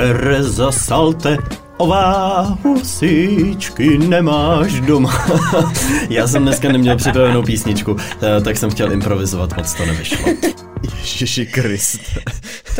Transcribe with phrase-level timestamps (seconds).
[0.00, 1.36] Tereza Salte,
[1.76, 5.26] ová husičky nemáš doma.
[6.10, 10.18] Já jsem dneska neměl připravenou písničku, eh, tak jsem chtěl improvizovat, moc to nevyšlo.
[10.82, 12.00] Ježiši Krist.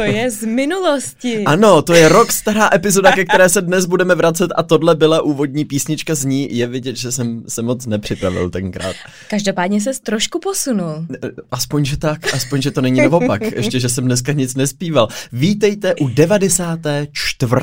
[0.01, 1.45] To je z minulosti.
[1.45, 5.23] Ano, to je rok stará epizoda, ke které se dnes budeme vracet a tohle byla
[5.23, 6.57] úvodní písnička z ní.
[6.57, 8.97] Je vidět, že jsem se moc nepřipravil tenkrát.
[9.31, 11.07] Každopádně se trošku posunul.
[11.51, 13.43] Aspoň, že tak, aspoň, že to není naopak.
[13.43, 15.09] Ještě, že jsem dneska nic nespíval.
[15.33, 17.55] Vítejte u 94.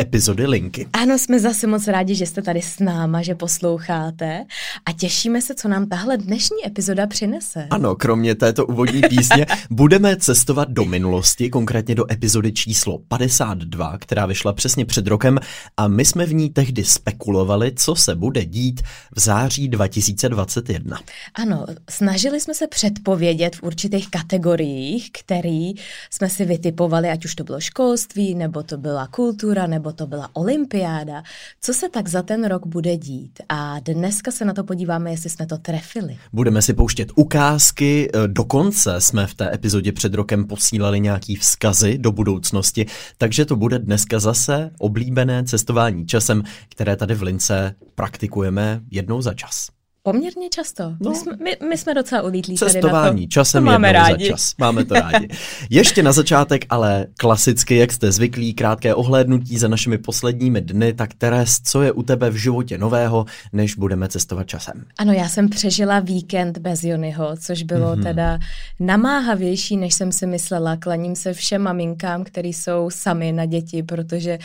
[0.00, 0.86] epizody Linky.
[0.92, 4.44] Ano, jsme zase moc rádi, že jste tady s náma, že posloucháte
[4.86, 7.66] a těšíme se, co nám tahle dnešní epizoda přinese.
[7.70, 14.26] Ano, kromě této úvodní písně budeme cestovat do minulosti, konkrétně do epizody číslo 52, která
[14.26, 15.38] vyšla přesně před rokem
[15.76, 18.80] a my jsme v ní tehdy spekulovali, co se bude dít
[19.16, 20.98] v září 2021.
[21.34, 25.72] Ano, snažili jsme se předpovědět v určitých kategoriích, který
[26.10, 30.28] jsme si vytipovali, ať už to bylo školství, nebo to byla kultura, nebo to byla
[30.32, 31.22] olympiáda,
[31.60, 33.38] co se tak za ten rok bude dít.
[33.48, 36.18] A dneska se na to podíváme, jestli jsme to trefili.
[36.32, 42.12] Budeme si pouštět ukázky, dokonce jsme v té epizodě před rokem posílali nějaký vzkazy do
[42.12, 42.86] budoucnosti,
[43.18, 49.34] takže to bude dneska zase oblíbené cestování časem, které tady v Lince praktikujeme jednou za
[49.34, 49.79] čas.
[50.02, 50.84] Poměrně často.
[51.00, 53.26] No, my, jsme, my, my jsme docela ulítlí Cestování tady na to.
[53.26, 54.24] časem to máme rádi.
[54.24, 54.54] za čas.
[54.58, 55.28] Máme to rádi.
[55.70, 61.14] Ještě na začátek, ale klasicky, jak jste zvyklí, krátké ohlédnutí za našimi posledními dny, tak
[61.14, 64.84] Teres, co je u tebe v životě nového, než budeme cestovat časem?
[64.98, 68.02] Ano, já jsem přežila víkend bez Jonyho, což bylo mm-hmm.
[68.02, 68.38] teda
[68.80, 70.76] namáhavější, než jsem si myslela.
[70.76, 74.38] Klaním se všem maminkám, který jsou sami na děti, protože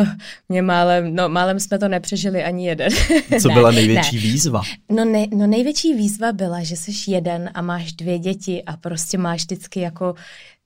[0.00, 0.08] uh,
[0.48, 2.92] mě málem, no málem jsme to nepřežili ani jeden.
[3.40, 4.22] Co ne, byla největší ne.
[4.22, 4.62] výzva?
[4.90, 9.18] No, ne, no největší výzva byla, že jsi jeden a máš dvě děti a prostě
[9.18, 10.14] máš vždycky jako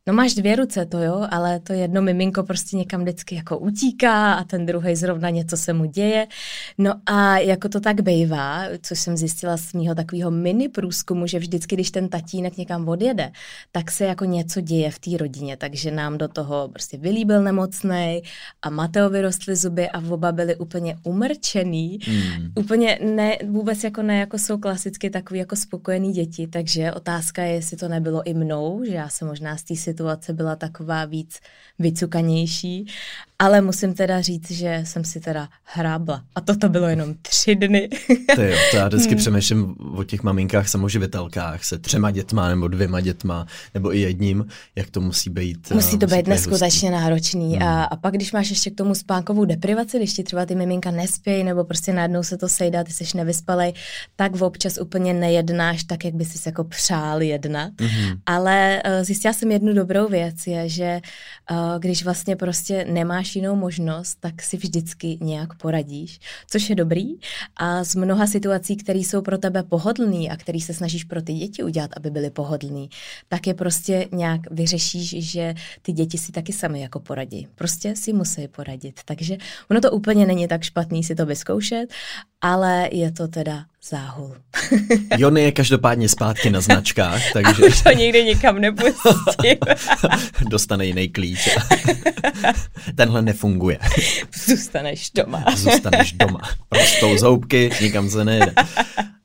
[0.08, 4.32] No máš dvě ruce, to jo, ale to jedno miminko prostě někam vždycky jako utíká
[4.34, 6.26] a ten druhý zrovna něco se mu děje.
[6.78, 11.38] No a jako to tak bejvá, což jsem zjistila z mýho takového mini průzkumu, že
[11.38, 13.32] vždycky, když ten tatínek někam odjede,
[13.72, 17.42] tak se jako něco děje v té rodině, takže nám do toho prostě Vilí byl
[17.42, 18.22] nemocný
[18.62, 21.98] a Mateo vyrostly zuby a oba byli úplně umrčený.
[22.04, 22.52] Hmm.
[22.56, 27.54] Úplně ne, vůbec jako ne, jako jsou klasicky takový jako spokojený děti, takže otázka je,
[27.54, 31.40] jestli to nebylo i mnou, že já jsem možná z té situace byla taková víc
[31.78, 32.86] vycukanější,
[33.38, 36.22] ale musím teda říct, že jsem si teda hrábla.
[36.34, 37.88] A toto bylo jenom tři dny.
[38.34, 39.18] to jo, to já vždycky hmm.
[39.18, 44.46] přemýšlím o těch maminkách samoživitelkách se třema dětma nebo dvěma dětma, nebo i jedním,
[44.76, 45.70] jak to musí být.
[45.70, 47.52] Musí to musí být neskutečně náročný.
[47.52, 47.62] Hmm.
[47.62, 50.90] A, a pak, když máš ještě k tomu spánkovou deprivaci, když ti třeba ty miminka
[50.90, 53.72] nespějí, nebo prostě najednou se to sejdá, ty jsi nevyspalej,
[54.16, 57.72] tak občas úplně nejednáš tak, jak by si jako přál jednat.
[57.80, 58.18] Hmm.
[58.26, 61.00] Ale uh, zjistila jsem jednu dobrou věc, je, že
[61.50, 67.06] uh, když vlastně prostě nemáš jinou možnost, tak si vždycky nějak poradíš, což je dobrý.
[67.56, 71.32] A z mnoha situací, které jsou pro tebe pohodlný a který se snažíš pro ty
[71.32, 72.90] děti udělat, aby byly pohodlný,
[73.28, 77.48] tak je prostě nějak vyřešíš, že ty děti si taky sami jako poradí.
[77.54, 79.00] Prostě si musí poradit.
[79.04, 79.36] Takže
[79.70, 81.86] ono to úplně není tak špatný si to vyzkoušet,
[82.40, 84.36] ale je to teda záhul.
[85.18, 87.64] Jony je každopádně zpátky na značkách, takže...
[87.64, 89.56] už to nikdy nikam nepustím.
[90.48, 91.48] Dostane jiný klíč.
[92.94, 93.78] Tenhle nefunguje.
[94.46, 95.44] Zůstaneš doma.
[95.56, 96.40] Zůstaneš doma.
[96.68, 98.54] Prostou zoubky, nikam se nejde.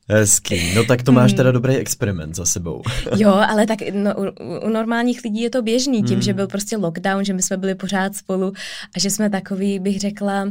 [0.08, 0.74] Hezký.
[0.74, 1.36] No tak to máš hmm.
[1.36, 2.82] teda dobrý experiment za sebou.
[3.16, 6.22] jo, ale tak no, u, u normálních lidí je to běžný, tím, hmm.
[6.22, 8.52] že byl prostě lockdown, že my jsme byli pořád spolu
[8.96, 10.50] a že jsme takový, bych řekla, uh,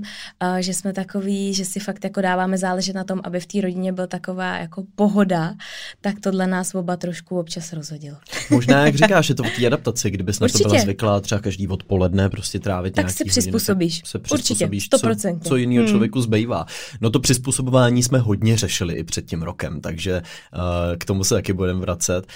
[0.60, 3.94] že jsme takový, že si fakt jako dáváme záležet na tom, aby v té rodině
[3.94, 5.54] byla taková jako pohoda,
[6.02, 8.18] tak tohle nás oba trošku občas rozhodilo.
[8.50, 11.68] Možná, jak říkáš, je to v té adaptaci, kdybys na to byla zvyklá třeba každý
[11.68, 13.94] odpoledne prostě trávit tak si přizpůsobíš.
[13.94, 15.40] Hodiny, se přizpůsobíš, Určitě, 100%.
[15.40, 15.90] Co, co jiného hmm.
[15.90, 16.66] člověku zbývá.
[17.02, 21.54] No to přizpůsobování jsme hodně řešili i předtím rokem, takže uh, k tomu se taky
[21.54, 22.28] budeme vracet.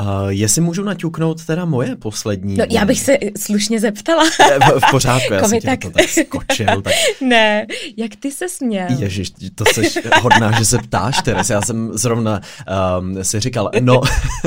[0.00, 2.56] Uh, jestli můžu naťuknout teda moje poslední...
[2.56, 4.24] No, já bych se slušně zeptala.
[4.74, 5.80] v, v pořádku, já jsem tak...
[5.80, 6.82] to tak skočil.
[6.82, 6.92] Tak...
[7.20, 7.66] ne,
[7.96, 8.86] jak ty se směl?
[8.98, 11.50] Ježiš, to jsi hodná, že se ptáš, Teres.
[11.50, 12.40] Já jsem zrovna
[12.98, 14.00] um, si říkal, no,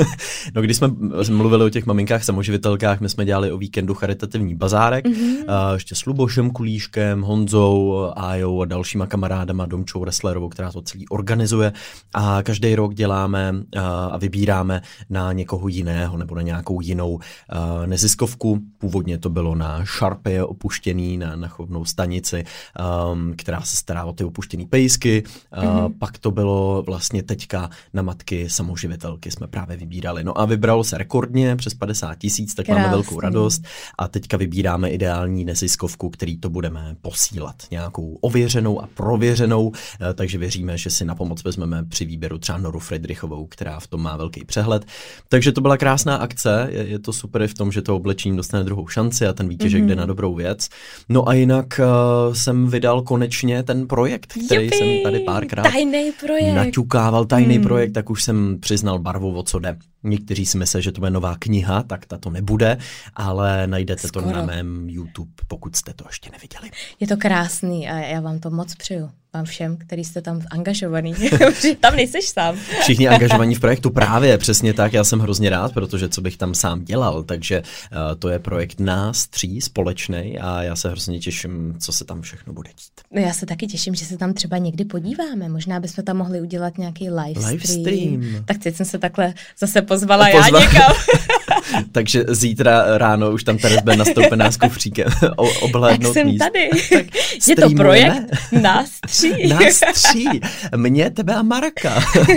[0.54, 0.88] no když jsme
[1.30, 5.36] mluvili o těch maminkách samoživitelkách, my jsme dělali o víkendu charitativní bazárek, mm-hmm.
[5.36, 11.08] uh, ještě s Lubošem Kulíškem, Honzou, Ajou a dalšíma kamarádama, Domčou Resslerovou, která to celý
[11.08, 11.72] organizuje
[12.14, 17.20] a každý rok děláme uh, a vybíráme na někoho jiného nebo na nějakou jinou uh,
[17.86, 18.60] neziskovku.
[18.78, 22.44] Původně to bylo na Sharpie opuštěný, na, na chovnou stanici,
[23.12, 25.22] um, která se stará o ty opuštěné pejsky.
[25.22, 25.98] Uh, mm-hmm.
[25.98, 30.24] Pak to bylo vlastně teďka na matky samoživitelky jsme právě vybírali.
[30.24, 32.82] No a vybralo se rekordně přes 50 tisíc, tak Krásný.
[32.82, 33.62] máme velkou radost.
[33.98, 37.56] A teďka vybíráme ideální neziskovku, který to budeme posílat.
[37.70, 39.74] Nějakou ověřenou a prověřenou, uh,
[40.14, 44.02] takže věříme, že si na pomoc vezmeme při výběru třeba Noru Friedrichovou, která v tom
[44.02, 44.86] má velký přehled.
[45.28, 48.64] Takže to byla krásná akce, je, je to super v tom, že to oblečení dostane
[48.64, 49.86] druhou šanci a ten výtěžek mm-hmm.
[49.86, 50.68] jde na dobrou věc.
[51.08, 56.12] No a jinak uh, jsem vydal konečně ten projekt, který Jupi, jsem tady párkrát tajný
[56.20, 56.54] projekt.
[56.54, 57.64] naťukával, tajný mm.
[57.64, 59.76] projekt, tak už jsem přiznal barvu, o co jde.
[60.02, 62.78] Někteří si myslí, že to bude nová kniha, tak ta to nebude,
[63.14, 64.26] ale najdete Skoro.
[64.26, 66.70] to na mém YouTube, pokud jste to ještě neviděli.
[67.00, 71.14] Je to krásný a já vám to moc přeju vám všem, který jste tam angažovaný.
[71.80, 72.56] tam nejseš sám.
[72.80, 74.92] Všichni angažovaní v projektu právě, přesně tak.
[74.92, 78.80] Já jsem hrozně rád, protože co bych tam sám dělal, takže uh, to je projekt
[78.80, 83.00] nás tří společný a já se hrozně těším, co se tam všechno bude dít.
[83.10, 85.48] No já se taky těším, že se tam třeba někdy podíváme.
[85.48, 87.80] Možná bychom tam mohli udělat nějaký live, live stream.
[87.82, 88.44] stream.
[88.44, 90.60] Tak teď jsem se takhle zase pozvala Pozva...
[90.60, 90.92] já někam.
[91.92, 95.08] takže zítra ráno už tam tady bude nastoupená s kufříkem
[95.62, 96.38] obhlédnout Tak jsem míst.
[96.38, 96.70] tady.
[96.92, 97.06] Tak
[97.48, 98.22] je to projekt
[98.62, 99.48] nás tří.
[99.48, 100.40] Nás tří.
[100.76, 101.96] Mě, tebe a Marka.
[101.96, 102.32] uh,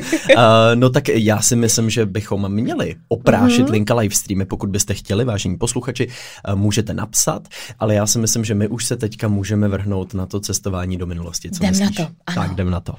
[0.76, 3.72] no tak já si myslím, že bychom měli oprášit mm-hmm.
[3.72, 7.48] linka live streamy, pokud byste chtěli, vážení posluchači, uh, můžete napsat,
[7.80, 11.06] ale já si myslím, že my už se teďka můžeme vrhnout na to cestování do
[11.06, 11.52] minulosti.
[11.52, 11.98] Co jdem myslíš?
[11.98, 12.12] na to.
[12.28, 12.42] Ano.
[12.42, 12.94] Tak jdem na to.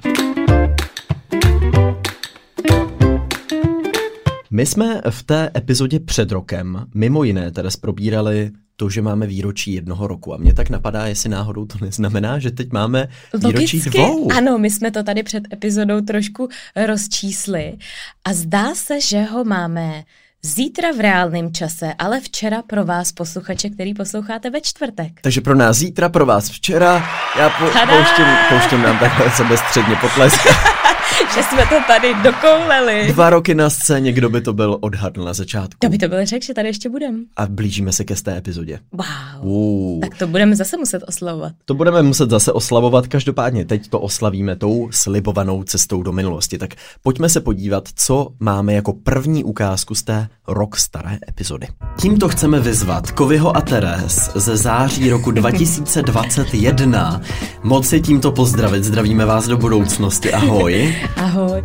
[4.51, 9.73] My jsme v té epizodě před rokem mimo jiné teda probírali to, že máme výročí
[9.73, 10.33] jednoho roku.
[10.33, 14.31] A mě tak napadá, jestli náhodou to neznamená, že teď máme výročí Logicky, dvou.
[14.31, 16.49] Ano, my jsme to tady před epizodou trošku
[16.87, 17.77] rozčísli
[18.23, 20.03] a zdá se, že ho máme
[20.43, 25.21] Zítra v reálném čase, ale včera pro vás posluchače, který posloucháte ve čtvrtek.
[25.21, 27.09] Takže pro nás zítra, pro vás včera.
[27.39, 30.41] Já po, pouštím, pouštím nám takhle sebe středně potlesk.
[31.35, 33.07] že jsme to tady dokouleli.
[33.07, 35.77] Dva roky na scéně, kdo by to byl odhadl na začátku.
[35.79, 37.25] Kdo by to byl řekl, že tady ještě budem.
[37.37, 38.79] A blížíme se ke té epizodě.
[38.91, 39.51] Wow.
[39.51, 39.99] Uh.
[39.99, 41.53] Tak to budeme zase muset oslavovat.
[41.65, 46.57] To budeme muset zase oslavovat, každopádně teď to oslavíme tou slibovanou cestou do minulosti.
[46.57, 46.73] Tak
[47.03, 51.67] pojďme se podívat, co máme jako první ukázku z té rok staré epizody.
[52.01, 57.21] Tímto chceme vyzvat Kovyho a Teres ze září roku 2021.
[57.63, 60.33] Moc si tímto pozdravit, zdravíme vás do budoucnosti.
[60.33, 60.95] Ahoj.
[61.21, 61.63] Ahoj.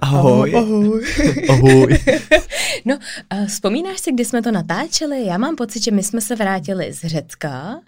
[0.00, 0.54] Ahoj.
[0.54, 1.02] Ahoj.
[1.48, 1.90] Ahoj.
[2.84, 2.98] no,
[3.46, 5.26] vzpomínáš si, kdy jsme to natáčeli?
[5.26, 7.80] Já mám pocit, že my jsme se vrátili z Řecka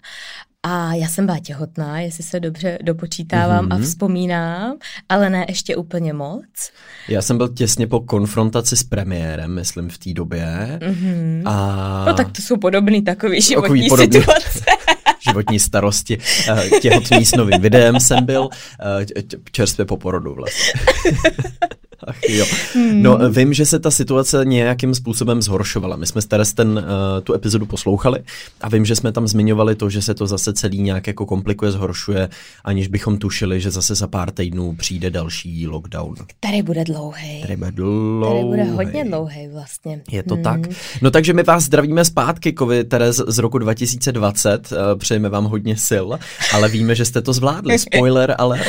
[0.63, 3.73] a já jsem byla těhotná, jestli se dobře dopočítávám mm-hmm.
[3.73, 3.83] a mhm.
[3.83, 4.77] vzpomínám,
[5.09, 6.71] ale ne ještě úplně moc.
[7.07, 10.79] Já jsem byl těsně po konfrontaci s premiérem, myslím, v té době.
[10.81, 11.41] Mm-hmm.
[11.45, 12.05] A...
[12.07, 14.19] No tak to jsou podobný takový životní podobný...
[14.19, 14.65] situace.
[15.29, 16.17] životní starosti.
[16.49, 18.49] Eh, těhotný s novým videem jsem byl,
[18.79, 20.81] eh, čerstvě po porodu vlastně.
[22.07, 22.45] Ach jo.
[22.73, 23.03] Hmm.
[23.03, 25.95] No, vím, že se ta situace nějakým způsobem zhoršovala.
[25.95, 26.83] My jsme teraz ten, uh,
[27.23, 28.19] tu epizodu poslouchali
[28.61, 31.71] a vím, že jsme tam zmiňovali to, že se to zase celý nějak jako komplikuje,
[31.71, 32.29] zhoršuje,
[32.63, 36.15] aniž bychom tušili, že zase za pár týdnů přijde další lockdown.
[36.39, 37.41] Tady bude dlouhý.
[37.41, 38.31] Tady bude dlouhý.
[38.31, 40.01] Tady bude hodně dlouhý vlastně.
[40.11, 40.43] Je to hmm.
[40.43, 40.59] tak.
[41.01, 44.71] No takže my vás zdravíme zpátky, Kovi Terez z roku 2020.
[44.71, 44.77] Uh,
[45.15, 46.07] přejeme vám hodně sil,
[46.53, 47.79] ale víme, že jste to zvládli.
[47.95, 48.67] Spoiler alert.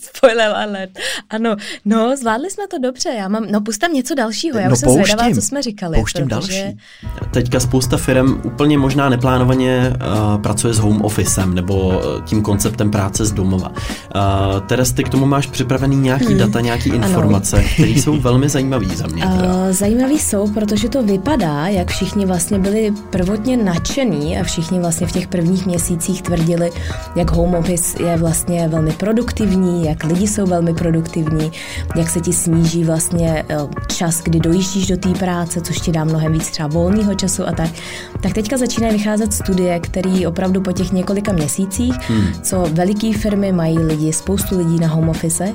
[0.00, 0.90] Spoiler alert.
[1.30, 4.78] Ano, no zvládli jsme to dobře, já mám, no pustám něco dalšího, já no, už
[4.78, 5.98] jsem pouštím, zvědavá, co jsme říkali.
[5.98, 6.62] Pouštím protože...
[6.62, 6.78] další.
[7.30, 12.90] Teďka spousta firm úplně možná neplánovaně uh, pracuje s home officem nebo uh, tím konceptem
[12.90, 13.72] práce z domova.
[14.16, 16.38] Uh, Teres, ty k tomu máš připravený nějaký hmm.
[16.38, 19.24] data, nějaký informace, které jsou velmi zajímavé za mě.
[19.24, 19.32] Uh,
[19.70, 25.12] zajímavý jsou, protože to vypadá, jak všichni vlastně byli prvotně nadšení a všichni vlastně v
[25.12, 26.70] těch prvních měsících tvrdili,
[27.16, 31.52] jak home office je vlastně velmi produktivní, jak lidi jsou velmi produktivní,
[31.96, 33.56] jak se ti sníží vlastně eh,
[33.86, 37.52] čas, kdy dojíždíš do té práce, což ti dá mnohem víc třeba volného času a
[37.52, 37.70] tak.
[38.20, 42.26] Tak teďka začínají vycházet studie, které opravdu po těch několika měsících, hmm.
[42.42, 45.52] co veliké firmy mají lidi, spoustu lidí na home office,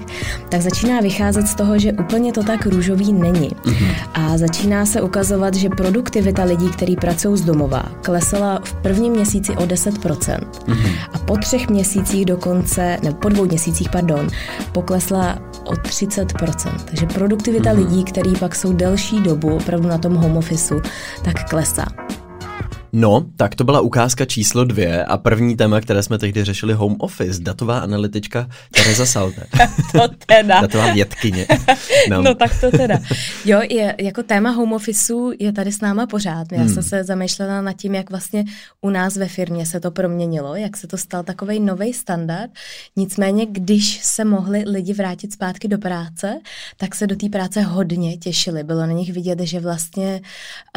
[0.49, 3.51] tak začíná vycházet z toho, že úplně to tak růžový není.
[3.65, 3.89] Hmm.
[4.13, 9.51] A začíná se ukazovat, že produktivita lidí, kteří pracují z domova, klesala v prvním měsíci
[9.51, 10.39] o 10%.
[10.67, 10.93] Hmm.
[11.13, 14.27] A po třech měsících dokonce, nebo po dvou měsících, pardon,
[14.71, 16.71] poklesla o 30%.
[16.85, 17.77] Takže produktivita mm-hmm.
[17.77, 20.81] lidí, kteří pak jsou delší dobu opravdu na tom home officeu,
[21.23, 21.85] tak klesá.
[22.93, 26.95] No, tak to byla ukázka číslo dvě a první téma, které jsme tehdy řešili, home
[26.99, 29.43] office, datová analytička Teresa Salte.
[29.91, 30.61] to teda.
[30.61, 31.47] datová vědkyně.
[32.09, 32.21] No.
[32.21, 32.99] no tak to teda.
[33.45, 36.51] Jo, je, jako téma home officeu je tady s náma pořád.
[36.51, 36.69] Já hmm.
[36.69, 38.43] jsem se zamýšlela nad tím, jak vlastně
[38.81, 42.51] u nás ve firmě se to proměnilo, jak se to stal takový nový standard.
[42.95, 46.39] Nicméně, když se mohli lidi vrátit zpátky do práce,
[46.77, 48.63] tak se do té práce hodně těšili.
[48.63, 50.21] Bylo na nich vidět, že vlastně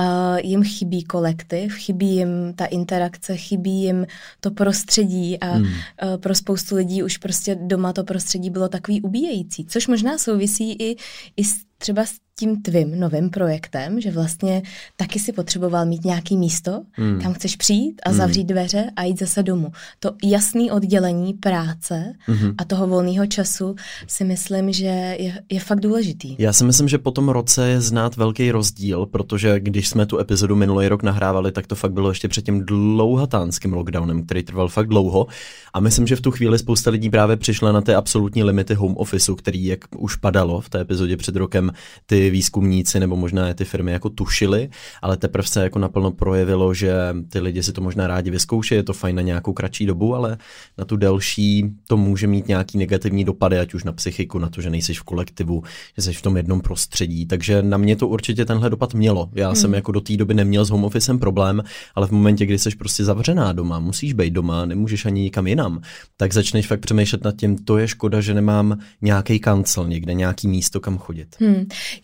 [0.00, 0.06] uh,
[0.42, 4.06] jim chybí kolektiv, chybí jim ta interakce, chybí jim
[4.40, 5.64] to prostředí a hmm.
[5.64, 10.72] uh, pro spoustu lidí už prostě doma to prostředí bylo takový ubíjející, což možná souvisí
[10.72, 10.96] i,
[11.36, 14.62] i s, třeba s tím tvým novým projektem, že vlastně
[14.96, 17.20] taky si potřeboval mít nějaký místo, hmm.
[17.20, 18.18] kam chceš přijít a hmm.
[18.18, 19.72] zavřít dveře a jít zase domů.
[19.98, 22.54] To jasné oddělení práce hmm.
[22.58, 23.74] a toho volného času
[24.06, 26.36] si myslím, že je, je fakt důležitý.
[26.38, 30.18] Já si myslím, že po tom roce je znát velký rozdíl, protože když jsme tu
[30.18, 34.68] epizodu minulý rok nahrávali, tak to fakt bylo ještě před tím dlouhatánským lockdownem, který trval
[34.68, 35.26] fakt dlouho.
[35.74, 38.96] A myslím, že v tu chvíli spousta lidí právě přišla na ty absolutní limity home
[38.96, 41.70] officeu, který, jak už padalo v té epizodě před rokem,
[42.06, 44.68] ty výzkumníci nebo možná ty firmy jako tušili,
[45.02, 46.94] ale teprve se jako naplno projevilo, že
[47.28, 50.38] ty lidi si to možná rádi vyzkouší, je to fajn na nějakou kratší dobu, ale
[50.78, 54.60] na tu delší to může mít nějaký negativní dopady, ať už na psychiku, na to,
[54.60, 55.62] že nejsi v kolektivu,
[55.96, 57.26] že jsi v tom jednom prostředí.
[57.26, 59.28] Takže na mě to určitě tenhle dopad mělo.
[59.34, 59.56] Já hmm.
[59.56, 61.62] jsem jako do té doby neměl s home officem problém,
[61.94, 65.80] ale v momentě, kdy jsi prostě zavřená doma, musíš být doma, nemůžeš ani nikam jinam,
[66.16, 70.48] tak začneš fakt přemýšlet nad tím, to je škoda, že nemám nějaký kancel někde, nějaký
[70.48, 71.36] místo, kam chodit.
[71.40, 71.53] Hmm.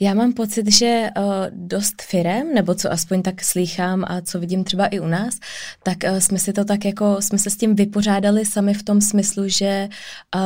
[0.00, 4.40] Já já mám pocit, že uh, dost firem, nebo co aspoň tak slýchám a co
[4.40, 5.34] vidím třeba i u nás,
[5.82, 9.00] tak uh, jsme si to tak jako, jsme se s tím vypořádali sami v tom
[9.00, 9.88] smyslu, že
[10.34, 10.40] uh,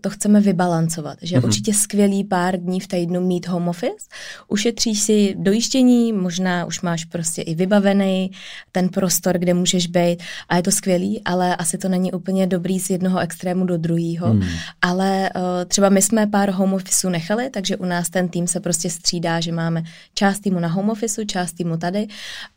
[0.00, 1.18] to chceme vybalancovat.
[1.22, 1.44] Že mm-hmm.
[1.44, 4.08] určitě skvělý pár dní v týdnu mít home office,
[4.48, 8.30] ušetříš si dojištění, možná už máš prostě i vybavený
[8.72, 12.80] ten prostor, kde můžeš být a je to skvělý, ale asi to není úplně dobrý
[12.80, 14.34] z jednoho extrému do druhého.
[14.34, 14.42] Mm.
[14.82, 18.60] Ale uh, třeba my jsme pár home officeů nechali, takže u nás ten tým se
[18.60, 19.82] prostě střídá, že máme
[20.14, 22.06] část týmu na home office, část týmu tady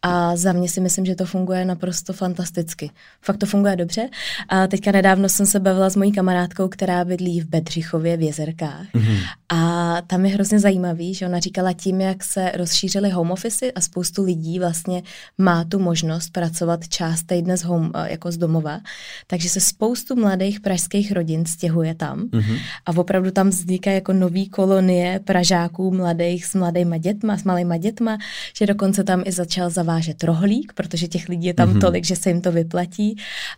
[0.02, 2.92] a za mě si myslím, že to funguje naprosto fantasticky.
[3.22, 4.10] Fakt to funguje dobře.
[4.50, 8.86] A teďka nedávno jsem se bavila s mojí kamarádkou, která bydlí v Bedřichově v Jezerkách
[8.94, 9.18] mm-hmm.
[9.50, 13.82] a tam je hrozně zajímavý, že ona říkala tím, jak se rozšířily home office a
[13.82, 15.04] spoustu lidí vlastně
[15.38, 18.80] má tu možnost pracovat část týdne z home, jako z domova,
[19.28, 22.60] takže se spoustu mladých pražských rodin stěhuje tam mm-hmm.
[22.86, 27.78] a opravdu tam vzniká jako nový kolonie Pražáků mladých mladých s mladýma dětma, s malýma
[27.78, 28.18] dětma,
[28.58, 31.82] že dokonce tam i začal zavážet rohlík, protože těch lidí je tam mm-hmm.
[31.82, 33.18] tolik, že se jim to vyplatí.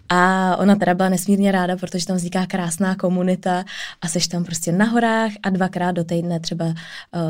[0.09, 3.65] A ona teda byla nesmírně ráda, protože tam vzniká krásná komunita
[4.01, 6.73] a seš tam prostě na horách a dvakrát do týdne třeba uh,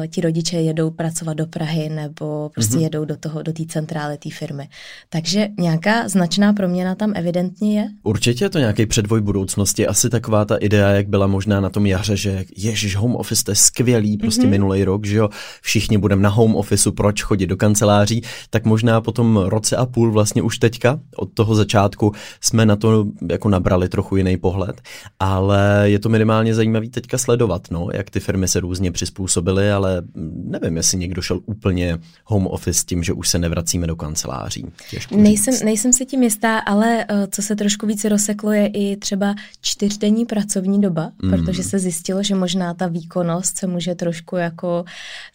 [0.07, 2.83] ti rodiče jedou pracovat do Prahy nebo prostě mm-hmm.
[2.83, 4.69] jedou do toho, do té centrály té firmy.
[5.09, 7.89] Takže nějaká značná proměna tam evidentně je.
[8.03, 11.85] Určitě je to nějaký předvoj budoucnosti, asi taková ta idea, jak byla možná na tom
[11.85, 14.49] jaře, že ježiš, home office, to je skvělý, prostě mm-hmm.
[14.73, 15.29] Minulý rok, že jo,
[15.61, 19.85] všichni budeme na home officeu, proč chodit do kanceláří, tak možná po tom roce a
[19.85, 22.11] půl vlastně už teďka, od toho začátku,
[22.41, 24.81] jsme na to jako nabrali trochu jiný pohled,
[25.19, 30.01] ale je to minimálně zajímavý teďka sledovat, no, jak ty firmy se různě přizpůsobily, ale
[30.45, 34.65] nevím, jestli někdo šel úplně home office tím, že už se nevracíme do kanceláří.
[35.11, 39.35] nejsem, nejsem si tím jistá, ale uh, co se trošku více rozseklo je i třeba
[39.61, 41.31] čtyřdenní pracovní doba, mm.
[41.31, 44.62] protože se zjistilo, že možná ta výkonnost se může trošku jako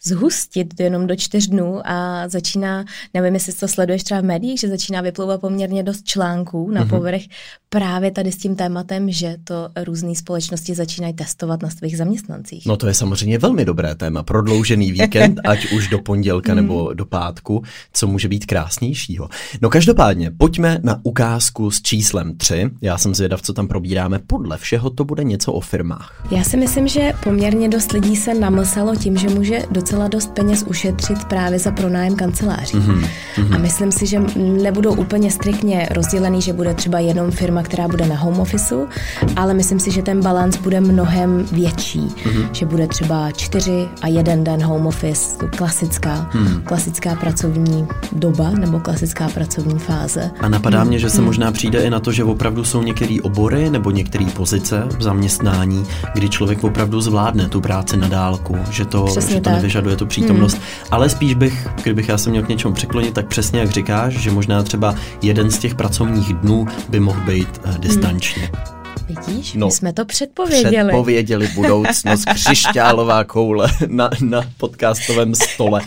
[0.03, 4.67] zhustit jenom do čtyř dnů a začíná, nevím, jestli to sleduješ třeba v médiích, že
[4.67, 6.89] začíná vyplouvat poměrně dost článků na mm-hmm.
[6.89, 7.21] povrch
[7.69, 12.65] právě tady s tím tématem, že to různé společnosti začínají testovat na svých zaměstnancích.
[12.65, 14.23] No to je samozřejmě velmi dobré téma.
[14.23, 16.97] Prodloužený víkend, ať už do pondělka nebo mhm.
[16.97, 19.29] do pátku, co může být krásnějšího.
[19.61, 22.69] No každopádně, pojďme na ukázku s číslem 3.
[22.81, 24.19] Já jsem zvědav, co tam probíráme.
[24.27, 26.23] Podle všeho to bude něco o firmách.
[26.31, 30.63] Já si myslím, že poměrně dost lidí se namlsalo tím, že může docela dost peněz
[30.67, 32.77] ušetřit právě za pronájem kanceláří.
[32.77, 33.55] Mm-hmm.
[33.55, 38.07] A myslím si, že nebudou úplně striktně rozdělený, že bude třeba jenom firma, která bude
[38.07, 38.87] na home officeu,
[39.35, 42.01] ale myslím si, že ten balans bude mnohem větší.
[42.01, 42.49] Mm-hmm.
[42.51, 46.63] Že bude třeba čtyři a jeden den home office, klasická, mm-hmm.
[46.63, 50.31] klasická pracovní doba nebo klasická pracovní fáze.
[50.39, 51.25] A napadá mě, že se mm-hmm.
[51.25, 55.85] možná přijde i na to, že opravdu jsou některé obory nebo některé pozice v zaměstnání,
[56.13, 59.95] kdy člověk opravdu zvládne tu práci na dálku, že to, Přesně že to tak nevyžaduje
[59.95, 60.63] tu přítomnost, hmm.
[60.91, 64.31] ale spíš bych, kdybych já se měl k něčemu překlonit, tak přesně jak říkáš, že
[64.31, 68.51] možná třeba jeden z těch pracovních dnů by mohl být uh, distančně.
[68.53, 68.79] Hmm.
[69.09, 70.87] Vidíš, no, my jsme to předpověděli.
[70.87, 75.81] Předpověděli budoucnost, křišťálová koule na, na podcastovém stole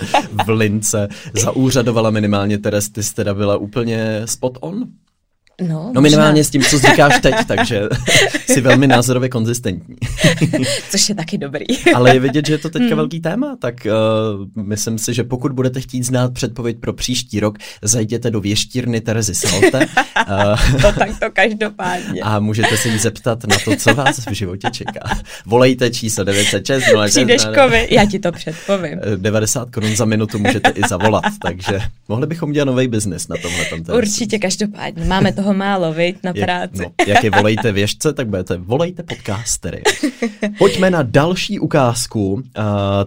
[0.46, 1.08] v Lince.
[1.42, 4.86] Zaúřadovala minimálně Teres, ty jsi teda byla úplně spot on?
[5.68, 6.44] No, no minimálně možná.
[6.44, 7.82] s tím, co říkáš teď, takže
[8.46, 9.96] jsi velmi názorově konzistentní.
[10.90, 11.64] Což je taky dobrý.
[11.94, 12.96] Ale je vidět, že je to teďka hmm.
[12.96, 17.58] velký téma, tak uh, myslím si, že pokud budete chtít znát předpověď pro příští rok,
[17.82, 19.78] zajděte do věštírny Terezy Salte.
[19.78, 22.20] Uh, to tak to každopádně.
[22.22, 25.00] A můžete se jí zeptat na to, co vás v životě čeká.
[25.46, 29.00] Volejte číslo 906 Přijdeš kovy, já ti to předpovím.
[29.16, 33.62] 90 korun za minutu můžete i zavolat, takže mohli bychom dělat nový biznis na tomhle.
[33.96, 35.04] Určitě, každopádně.
[35.04, 36.82] Máme toho málo, viď, na práci.
[36.82, 39.82] Jak, no, jak je volejte věžce, tak budete volejte podcastery.
[40.58, 42.32] Pojďme na další ukázku.
[42.32, 42.42] Uh,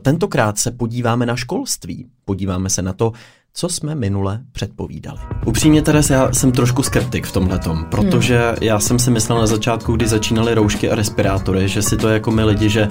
[0.02, 2.06] tentokrát se podíváme na školství.
[2.26, 3.12] Podíváme se na to,
[3.58, 5.20] co jsme minule předpovídali.
[5.46, 7.60] Upřímně Teres, já jsem trošku skeptik v tomhle
[7.90, 8.58] protože hmm.
[8.62, 12.32] já jsem si myslel na začátku, kdy začínaly roušky a respirátory, že si to jako
[12.32, 12.88] my lidi, že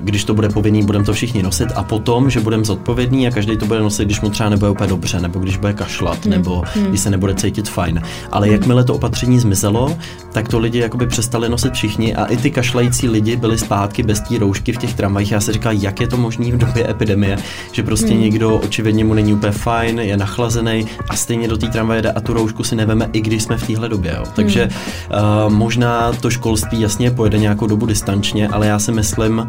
[0.00, 3.56] když to bude povinný, budeme to všichni nosit a potom, že budeme zodpovědní a každý
[3.56, 6.30] to bude nosit, když mu třeba nebude úplně dobře, nebo když bude kašlat, hmm.
[6.30, 6.86] nebo hmm.
[6.86, 8.02] když se nebude cítit fajn.
[8.30, 8.54] Ale hmm.
[8.54, 9.98] jakmile to opatření zmizelo,
[10.32, 14.20] tak to lidi jakoby přestali nosit všichni a i ty kašlající lidi byli zpátky bez
[14.20, 15.32] té roušky v těch tramvajích.
[15.32, 17.38] Já si říkal, jak je to možné v době epidemie,
[17.72, 18.20] že prostě hmm.
[18.20, 22.20] někdo očividně mu není úplně fajn, je nachlazený a stejně do té tramvaje jde a
[22.20, 24.14] tu roušku si neveme, i když jsme v téhle době.
[24.16, 24.24] Jo.
[24.34, 25.46] Takže hmm.
[25.46, 29.46] uh, možná to školství jasně pojede nějakou dobu distančně, ale já si myslím, uh,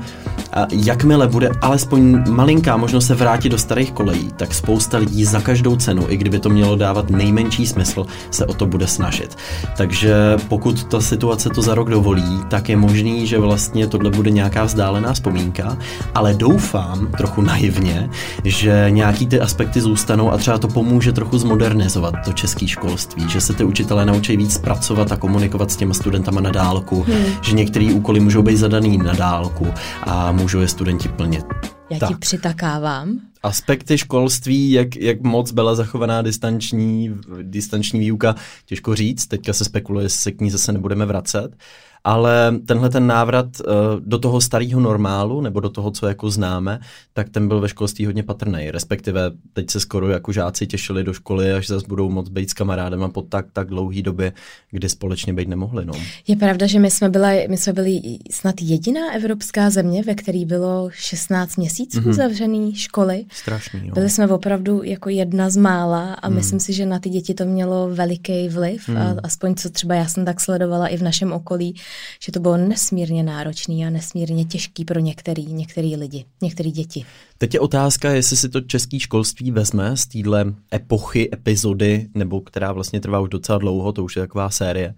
[0.71, 5.75] jakmile bude alespoň malinká možnost se vrátit do starých kolejí, tak spousta lidí za každou
[5.75, 9.37] cenu, i kdyby to mělo dávat nejmenší smysl, se o to bude snažit.
[9.77, 10.13] Takže
[10.47, 14.63] pokud ta situace to za rok dovolí, tak je možný, že vlastně tohle bude nějaká
[14.63, 15.77] vzdálená vzpomínka,
[16.15, 18.09] ale doufám trochu naivně,
[18.43, 23.41] že nějaký ty aspekty zůstanou a třeba to pomůže trochu zmodernizovat to české školství, že
[23.41, 27.25] se ty učitelé naučí víc pracovat a komunikovat s těma studentama na dálku, hmm.
[27.41, 29.68] že některé úkoly můžou být zadaný na dálku
[30.03, 31.46] a můžou je studenti plnit.
[31.89, 32.10] Já tak.
[32.10, 33.20] ti přitakávám.
[33.44, 39.27] Aspekty školství, jak, jak moc byla zachovaná distanční, distanční výuka, těžko říct.
[39.27, 41.56] Teďka se spekuluje, jestli se k ní zase nebudeme vracet
[42.03, 46.79] ale tenhle ten návrat uh, do toho starého normálu, nebo do toho, co jako známe,
[47.13, 48.72] tak ten byl ve školství hodně patrný.
[48.72, 52.53] Respektive teď se skoro jako žáci těšili do školy, až zase budou moc být s
[52.53, 54.34] kamarádem a po tak, tak dlouhý době,
[54.72, 55.86] kdy společně být nemohli.
[55.86, 55.94] No.
[56.27, 58.01] Je pravda, že my jsme, byli, my jsme byli
[58.32, 62.13] snad jediná evropská země, ve které bylo 16 měsíců mm-hmm.
[62.13, 63.25] zavřený školy.
[63.31, 63.94] Strašný, jo.
[63.94, 66.35] Byli jsme opravdu jako jedna z mála a mm.
[66.35, 68.88] myslím si, že na ty děti to mělo veliký vliv.
[68.88, 68.98] Mm.
[68.98, 71.75] A aspoň co třeba já jsem tak sledovala i v našem okolí,
[72.23, 77.05] že to bylo nesmírně náročný a nesmírně těžký pro některý, některý lidi, některé děti.
[77.37, 82.71] Teď je otázka, jestli si to český školství vezme z téhle epochy, epizody, nebo která
[82.71, 84.93] vlastně trvá už docela dlouho, to už je taková série,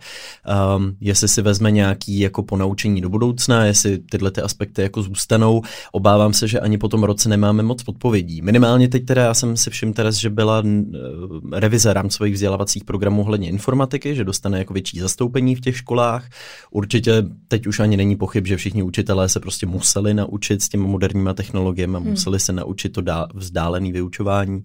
[0.75, 5.61] um, jestli si vezme nějaký jako ponaučení do budoucna, jestli tyhle ty aspekty jako zůstanou.
[5.91, 8.41] Obávám se, že ani po tom roce nemáme moc odpovědí.
[8.41, 13.23] Minimálně teď teda já jsem si všiml teraz, že byla uh, revize rámcových vzdělávacích programů
[13.23, 16.29] hledně informatiky, že dostane jako větší zastoupení v těch školách.
[16.81, 20.83] Určitě teď už ani není pochyb, že všichni učitelé se prostě museli naučit s těmi
[20.83, 22.09] moderníma technologiemi, hmm.
[22.09, 24.63] museli se naučit to dá, vzdálené vyučování.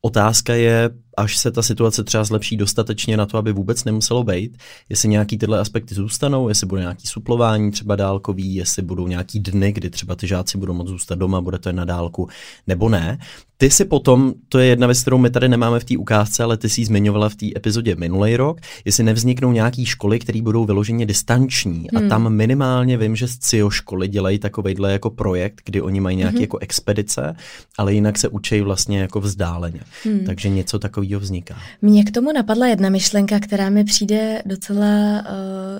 [0.00, 4.58] Otázka je, až se ta situace třeba zlepší dostatečně na to, aby vůbec nemuselo být,
[4.88, 9.72] jestli nějaký tyhle aspekty zůstanou, jestli bude nějaký suplování třeba dálkový, jestli budou nějaký dny,
[9.72, 12.28] kdy třeba ty žáci budou moct zůstat doma, bude to jen na dálku,
[12.66, 13.18] nebo ne.
[13.60, 16.56] Ty si potom, to je jedna věc, kterou my tady nemáme v té ukázce, ale
[16.56, 20.64] ty si ji zmiňovala v té epizodě minulý rok, jestli nevzniknou nějaký školy, které budou
[20.64, 21.86] vyloženě distanční.
[21.92, 22.06] Hmm.
[22.06, 26.16] A tam minimálně vím, že z CIO školy dělají takovejhle jako projekt, kdy oni mají
[26.16, 26.40] nějaké hmm.
[26.42, 27.36] jako expedice,
[27.78, 29.80] ale jinak se učí vlastně jako vzdáleně.
[30.04, 30.24] Hmm.
[30.26, 30.78] Takže něco
[31.10, 31.56] takového vzniká.
[31.82, 35.26] Mně k tomu napadla jedna myšlenka, která mi přijde docela uh,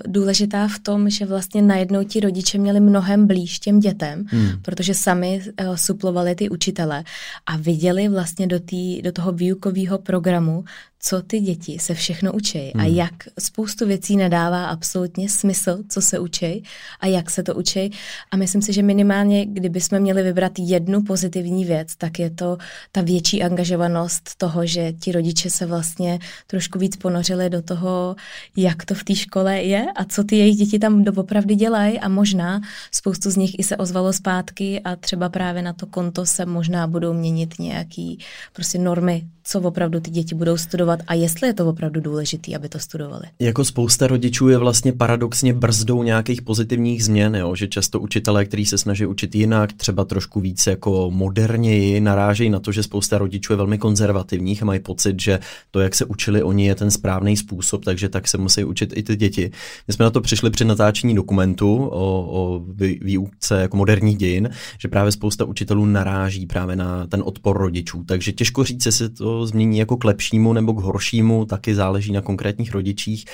[0.07, 4.49] důležitá v tom, že vlastně najednou ti rodiče měli mnohem blíž těm dětem, hmm.
[4.61, 7.03] protože sami uh, suplovali ty učitele
[7.45, 10.63] a viděli vlastně do, tý, do toho výukového programu
[11.03, 12.81] co ty děti se všechno učí hmm.
[12.81, 16.63] a jak spoustu věcí nedává absolutně smysl, co se učí
[16.99, 17.91] a jak se to učí.
[18.31, 22.57] A myslím si, že minimálně, kdyby jsme měli vybrat jednu pozitivní věc, tak je to
[22.91, 28.15] ta větší angažovanost toho, že ti rodiče se vlastně trošku víc ponořili do toho,
[28.55, 32.09] jak to v té škole je a co ty jejich děti tam doopravdy dělají a
[32.09, 32.61] možná
[32.91, 36.87] spoustu z nich i se ozvalo zpátky a třeba právě na to konto se možná
[36.87, 38.19] budou měnit nějaký
[38.53, 42.69] prostě normy co opravdu ty děti budou studovat a jestli je to opravdu důležité, aby
[42.69, 43.23] to studovali.
[43.39, 47.55] Jako spousta rodičů je vlastně paradoxně brzdou nějakých pozitivních změn, jo?
[47.55, 52.59] že často učitelé, kteří se snaží učit jinak, třeba trošku víc jako moderněji, narážejí na
[52.59, 55.39] to, že spousta rodičů je velmi konzervativních a mají pocit, že
[55.71, 59.03] to, jak se učili oni, je ten správný způsob, takže tak se musí učit i
[59.03, 59.51] ty děti.
[59.87, 62.61] My jsme na to přišli při natáčení dokumentu o, o
[63.01, 64.49] výuce jako moderních dějin,
[64.79, 68.03] že právě spousta učitelů naráží právě na ten odpor rodičů.
[68.03, 72.21] Takže těžko říct, se to změní jako k lepšímu nebo k horšímu, taky záleží na
[72.21, 73.25] konkrétních rodičích.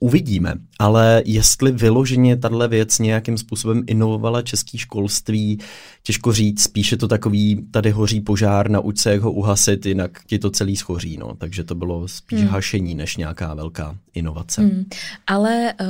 [0.00, 5.58] Uvidíme, ale jestli vyloženě tahle věc nějakým způsobem inovovala český školství,
[6.02, 10.38] těžko říct, spíše to takový, tady hoří požár, nauč se, jak ho uhasit, jinak ti
[10.38, 11.34] to celý schoří, no.
[11.38, 12.48] Takže to bylo spíš hmm.
[12.48, 14.60] hašení, než nějaká velká inovace.
[14.60, 14.84] Hmm.
[15.26, 15.86] Ale uh,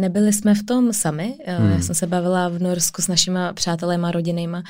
[0.00, 1.34] nebyli jsme v tom sami.
[1.48, 1.72] Uh, hmm.
[1.72, 4.62] Já jsem se bavila v Norsku s našima přátelema, rodinejma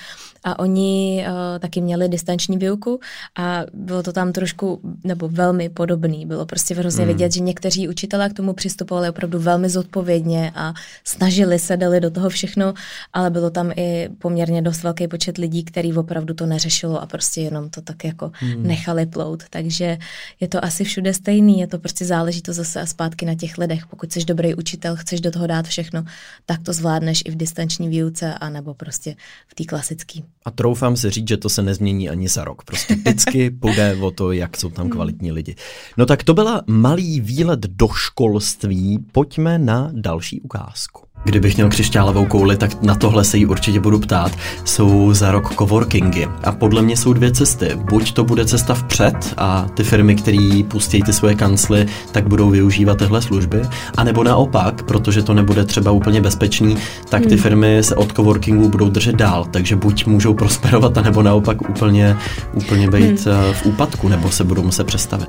[0.44, 3.00] a oni uh, taky měli distanční výuku
[3.38, 6.26] a bylo to tam trošku, nebo velmi podobný.
[6.26, 7.12] Bylo prostě hrozně hmm.
[7.12, 12.10] vidět, že někteří učitelé k tomu přistupovali opravdu velmi zodpovědně a snažili se, dali do
[12.10, 12.74] toho všechno,
[13.12, 17.40] ale bylo tam i poměrně dost velký počet lidí, který opravdu to neřešilo a prostě
[17.40, 18.66] jenom to tak jako hmm.
[18.66, 19.42] nechali plout.
[19.50, 19.98] Takže
[20.40, 23.58] je to asi všude stejný, je to prostě záleží to zase a zpátky na těch
[23.58, 23.86] lidech.
[23.86, 26.04] Pokud jsi dobrý učitel, chceš do toho dát všechno,
[26.46, 29.16] tak to zvládneš i v distanční výuce a nebo prostě
[29.48, 30.20] v té klasické.
[30.44, 32.64] A troufám si říct, že to se nezmění ani za rok.
[32.64, 34.92] Prostě vždycky půjde o to, jak jsou tam hmm.
[34.92, 35.54] kvalitní lidi.
[35.96, 38.98] No tak to byla malý výlet do školství.
[39.12, 41.13] Pojďme na další ukázku.
[41.24, 44.32] Kdybych měl křišťálovou kouli, tak na tohle se jí určitě budu ptát.
[44.64, 47.70] Jsou za rok coworkingy a podle mě jsou dvě cesty.
[47.76, 52.50] Buď to bude cesta vpřed a ty firmy, které pustí ty svoje kancly, tak budou
[52.50, 53.62] využívat tyhle služby,
[53.96, 56.76] a nebo naopak, protože to nebude třeba úplně bezpečný,
[57.08, 57.38] tak ty hmm.
[57.38, 62.16] firmy se od coworkingu budou držet dál, takže buď můžou prosperovat, anebo naopak úplně,
[62.52, 63.34] úplně být hmm.
[63.50, 65.28] Eh, v úpadku, nebo se budou muset přestavit.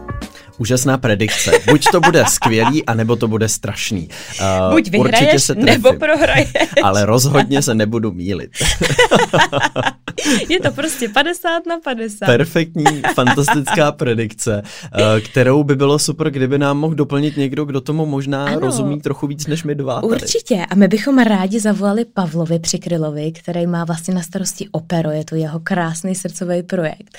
[0.58, 1.52] Úžasná predikce.
[1.70, 4.10] Buď to bude skvělý, anebo to bude strašný.
[4.40, 6.50] Uh, Buď vyhraješ, se nebo prohraješ.
[6.84, 8.52] Ale rozhodně se nebudu mílit.
[10.50, 12.26] Je to prostě 50 na 50.
[12.26, 18.06] Perfektní, fantastická predikce, uh, kterou by bylo super, kdyby nám mohl doplnit někdo, kdo tomu
[18.06, 20.02] možná ano, rozumí trochu víc než my dva.
[20.02, 20.08] Tady.
[20.14, 20.66] Určitě.
[20.70, 25.12] A my bychom rádi zavolali Pavlovi Přikrylovi, který má vlastně na starosti Opero.
[25.12, 27.18] Je to jeho krásný srdcový projekt.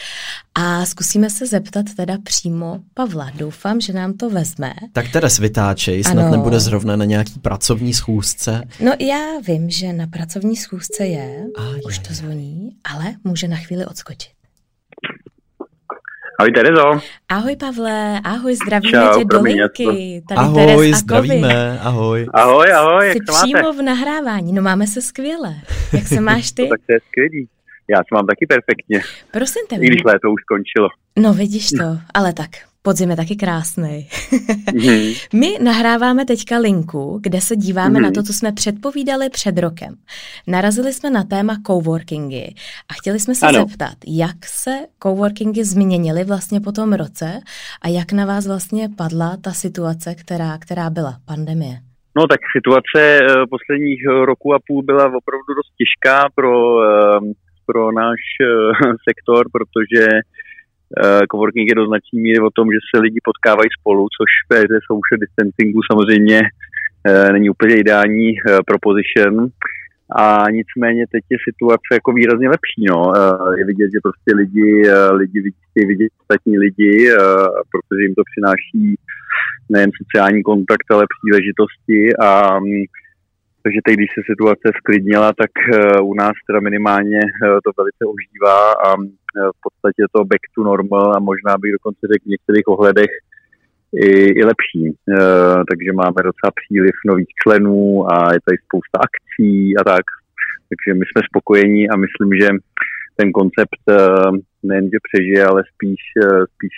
[0.54, 3.30] A zkusíme se zeptat teda přímo Pavla.
[3.34, 4.72] Doufám, že nám to vezme.
[4.92, 6.30] Tak teda vytáčej, snad ano.
[6.30, 8.62] nebude zrovna na nějaký pracovní schůzce.
[8.80, 12.02] No já vím, že na pracovní schůzce je, A už je.
[12.08, 14.36] to zvoní, ale může na chvíli odskočit.
[16.38, 17.00] Ahoj Terezo.
[17.28, 20.22] Ahoj Pavle, ahoj, zdravíme Čau, tě do linky.
[20.28, 22.26] Tady ahoj, zdravíme, ahoj.
[22.34, 23.78] Ahoj, ahoj, Jsi přímo máte?
[23.78, 25.54] v nahrávání, no máme se skvěle.
[25.92, 26.68] Jak se máš ty?
[26.68, 27.48] tak to je skvělý.
[27.90, 29.00] Já se mám taky perfektně.
[29.30, 29.76] Prosím tě.
[29.76, 30.88] I když léto už skončilo.
[31.18, 32.50] No vidíš to, ale tak
[32.86, 34.06] Podzim je taky krásný.
[34.08, 35.28] mm-hmm.
[35.40, 38.02] My nahráváme teďka linku, kde se díváme mm-hmm.
[38.02, 39.94] na to, co jsme předpovídali před rokem.
[40.46, 42.54] Narazili jsme na téma coworkingy
[42.90, 43.58] a chtěli jsme se ano.
[43.58, 44.70] zeptat, jak se
[45.02, 47.40] coworkingy změnily vlastně po tom roce
[47.82, 51.74] a jak na vás vlastně padla ta situace, která, která byla, pandemie.
[52.16, 57.20] No tak situace eh, posledních roku a půl byla opravdu dost těžká pro, eh,
[57.66, 58.46] pro náš eh,
[59.08, 60.06] sektor, protože
[61.30, 64.78] coworking je do značný míry o tom, že se lidi potkávají spolu, což v éře
[64.90, 69.34] social distancingu samozřejmě uh, není úplně ideální uh, proposition.
[70.24, 72.82] A nicméně teď je situace jako výrazně lepší.
[72.88, 73.12] No.
[73.58, 74.68] Je vidět, že prostě lidi,
[75.20, 77.10] lidi chtějí vidět ostatní lidi,
[77.72, 78.84] protože jim to přináší
[79.74, 82.64] nejen sociální kontakt, ale příležitosti a um,
[83.62, 85.52] takže teď, když se situace sklidnila, tak
[86.02, 87.20] u nás teda minimálně
[87.64, 88.88] to velice ožívá a
[89.56, 93.12] v podstatě to back to normal a možná bych dokonce řekl v některých ohledech
[93.94, 94.08] i,
[94.40, 94.84] i lepší.
[94.88, 94.94] E,
[95.70, 100.04] takže máme docela příliv nových členů a je tady spousta akcí a tak.
[100.68, 102.48] Takže my jsme spokojení a myslím, že
[103.16, 103.96] ten koncept e,
[104.68, 106.02] nejen, že přežije, ale spíš,
[106.54, 106.76] spíš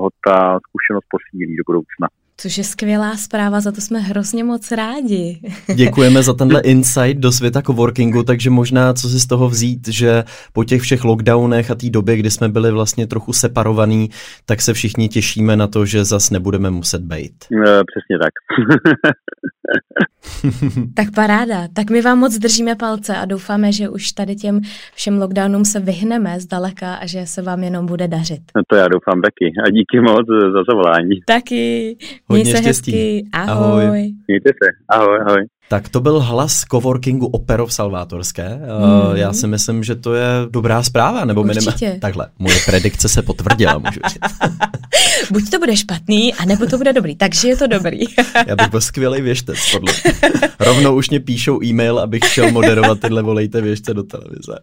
[0.00, 2.06] ho ta zkušenost posílí do budoucna.
[2.42, 5.40] Což je skvělá zpráva, za to jsme hrozně moc rádi.
[5.74, 10.24] Děkujeme za tenhle insight do světa coworkingu, takže možná co si z toho vzít, že
[10.52, 14.08] po těch všech lockdownech a té době, kdy jsme byli vlastně trochu separovaní,
[14.46, 17.34] tak se všichni těšíme na to, že zas nebudeme muset být.
[17.50, 18.32] No, přesně tak.
[20.94, 21.68] tak paráda.
[21.74, 24.60] Tak my vám moc držíme palce a doufáme, že už tady těm
[24.94, 28.40] všem lockdownům se vyhneme zdaleka a že se vám jenom bude dařit.
[28.56, 29.52] No to já doufám taky.
[29.66, 31.20] A díky moc za zavolání.
[31.26, 31.96] Taky.
[32.30, 32.92] Hodně Měj se štěstí.
[32.92, 33.24] hezky.
[33.32, 33.84] Ahoj.
[33.84, 34.12] ahoj.
[34.28, 34.70] Mějte se.
[34.88, 35.46] Ahoj, ahoj.
[35.70, 38.48] Tak to byl hlas coworkingu Opero v Salvátorské.
[38.48, 39.16] Mm.
[39.16, 42.28] Já si myslím, že to je dobrá zpráva, nebo minimálně takhle.
[42.38, 44.38] Moje predikce se potvrdila, můžu říct.
[45.30, 47.16] Buď to bude špatný, anebo to bude dobrý.
[47.16, 48.00] Takže je to dobrý.
[48.46, 49.92] Já bych byl skvělý věštec, podle.
[50.60, 54.58] Rovnou už mě píšou e-mail, abych šel moderovat tyhle volejte věžce do televize.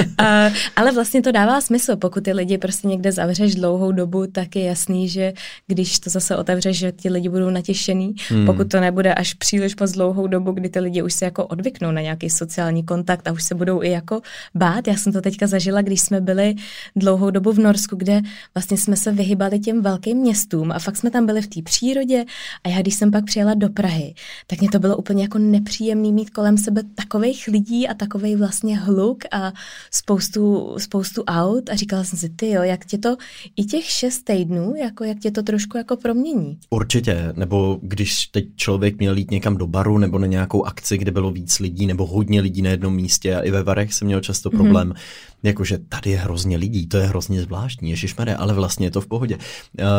[0.20, 1.96] uh, ale vlastně to dává smysl.
[1.96, 5.32] Pokud ty lidi prostě někde zavřeš dlouhou dobu, tak je jasný, že
[5.66, 8.14] když to zase otevřeš, že ti lidi budou natěšený.
[8.28, 8.46] Hmm.
[8.46, 11.90] Pokud to nebude až příliš moc dlouhou dobu, kdy ty lidi už se jako odvyknou
[11.90, 14.20] na nějaký sociální kontakt a už se budou i jako
[14.54, 14.88] bát.
[14.88, 16.54] Já jsem to teďka zažila, když jsme byli
[16.96, 18.20] dlouhou dobu v Norsku, kde
[18.54, 22.24] vlastně jsme se vyhybali těm velkým městům a fakt jsme tam byli v té přírodě
[22.64, 24.14] a já když jsem pak přijela do Prahy,
[24.46, 28.78] tak mě to bylo úplně jako nepříjemný mít kolem sebe takových lidí a takovej vlastně
[28.78, 29.52] hluk a
[29.90, 33.16] spoustu, spoustu aut a říkala jsem si, ty jo, jak tě to
[33.56, 36.58] i těch šest týdnů, jako jak tě to trošku jako promění.
[36.70, 41.10] Určitě, nebo když teď člověk měl jít někam do baru nebo na nějakou akci, kde
[41.10, 44.20] bylo víc lidí nebo hodně lidí na jednom místě a i ve Varech jsem měl
[44.20, 48.86] často problém, mm-hmm jakože tady je hrozně lidí, to je hrozně zvláštní, ježišmarja, ale vlastně
[48.86, 49.38] je to v pohodě.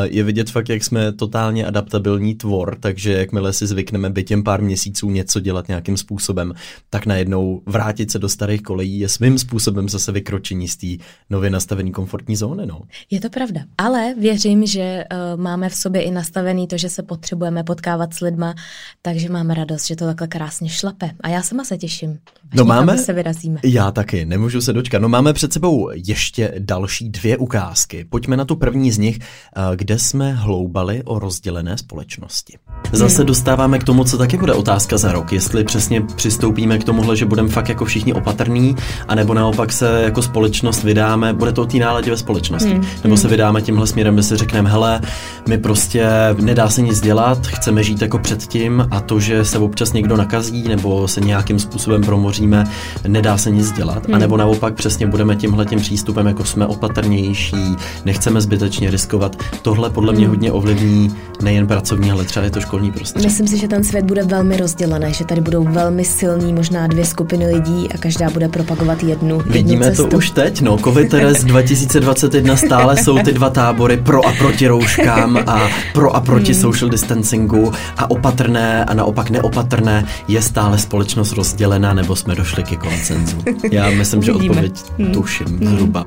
[0.03, 4.61] Je vidět fakt, jak jsme totálně adaptabilní tvor, takže jakmile si zvykneme být těm pár
[4.61, 6.53] měsíců něco dělat nějakým způsobem,
[6.89, 11.49] tak najednou vrátit se do starých kolejí je svým způsobem zase vykročení z té nově
[11.49, 12.65] nastavené komfortní zóny.
[12.65, 12.81] No.
[13.11, 17.03] Je to pravda, ale věřím, že uh, máme v sobě i nastavený to, že se
[17.03, 18.55] potřebujeme potkávat s lidma,
[19.01, 21.11] takže máme radost, že to takhle krásně šlape.
[21.21, 22.19] A já sama se těším.
[22.53, 23.59] No máme, se vyrazíme.
[23.63, 25.01] Já taky, nemůžu se dočkat.
[25.01, 28.05] No máme před sebou ještě další dvě ukázky.
[28.09, 32.57] Pojďme na tu první z nich, eh, kde jsme hloubali o rozdělené společnosti.
[32.91, 35.33] Zase dostáváme k tomu, co taky bude otázka za rok.
[35.33, 38.75] Jestli přesně přistoupíme k tomuhle, že budeme fakt jako všichni opatrní,
[39.07, 42.73] anebo naopak se jako společnost vydáme, bude to o té náladě ve společnosti.
[42.73, 42.85] Hmm.
[43.03, 45.01] Nebo se vydáme tímhle směrem, že si řekneme, hele,
[45.47, 46.07] my prostě
[46.41, 50.67] nedá se nic dělat, chceme žít jako předtím a to, že se občas někdo nakazí
[50.67, 52.63] nebo se nějakým způsobem promoříme,
[53.07, 54.05] nedá se nic dělat.
[54.05, 54.15] Hmm.
[54.15, 59.35] A nebo naopak přesně bude budeme tímhle tím přístupem, jako jsme opatrnější, nechceme zbytečně riskovat.
[59.61, 60.29] Tohle podle mě hmm.
[60.29, 63.25] hodně ovlivní nejen pracovní, ale třeba je to školní prostředí.
[63.25, 67.05] Myslím si, že ten svět bude velmi rozdělený, že tady budou velmi silní možná dvě
[67.05, 69.41] skupiny lidí a každá bude propagovat jednu.
[69.45, 70.77] Vidíme jednu to už teď, no.
[70.77, 76.19] Covid Teres 2021 stále jsou ty dva tábory pro a proti rouškám a pro a
[76.19, 76.61] proti hmm.
[76.61, 79.98] social distancingu a opatrné a naopak neopatrné.
[80.27, 83.37] Je stále společnost rozdělená nebo jsme došli ke koncenzu?
[83.71, 86.05] Já myslím, že odpověď hmm tuším zhruba.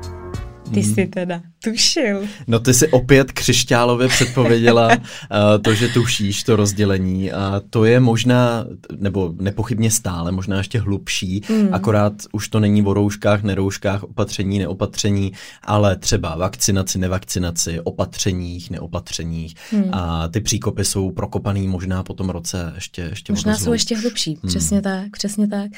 [0.73, 2.21] Ty jsi teda tušil.
[2.47, 4.97] No ty si opět křišťálově předpověděla uh,
[5.61, 8.65] to, že tušíš to rozdělení a to je možná,
[8.97, 11.69] nebo nepochybně stále, možná ještě hlubší, mm.
[11.71, 15.31] akorát už to není o rouškách, nerouškách, opatření, neopatření,
[15.63, 19.89] ale třeba vakcinaci, nevakcinaci, opatřeních, neopatřeních mm.
[19.91, 24.37] a ty příkopy jsou prokopaný možná po tom roce ještě, ještě Možná jsou ještě hlubší,
[24.43, 24.49] mm.
[24.49, 25.71] přesně tak, přesně tak.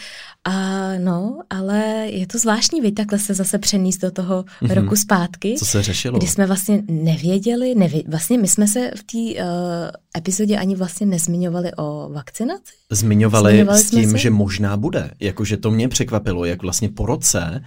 [0.43, 0.51] A
[0.97, 1.79] no, ale
[2.09, 4.73] je to zvláštní, vy takhle se zase přenést do toho mm-hmm.
[4.73, 5.55] roku zpátky.
[5.57, 6.17] Co se řešilo?
[6.17, 9.49] Kdy jsme vlastně nevěděli, nevě, vlastně my jsme se v té uh,
[10.17, 12.73] epizodě ani vlastně nezmiňovali o vakcinaci.
[12.91, 15.11] Zmiňovali, Zmiňovali s tím, že možná bude.
[15.19, 17.63] Jakože to mě překvapilo, jak vlastně po roce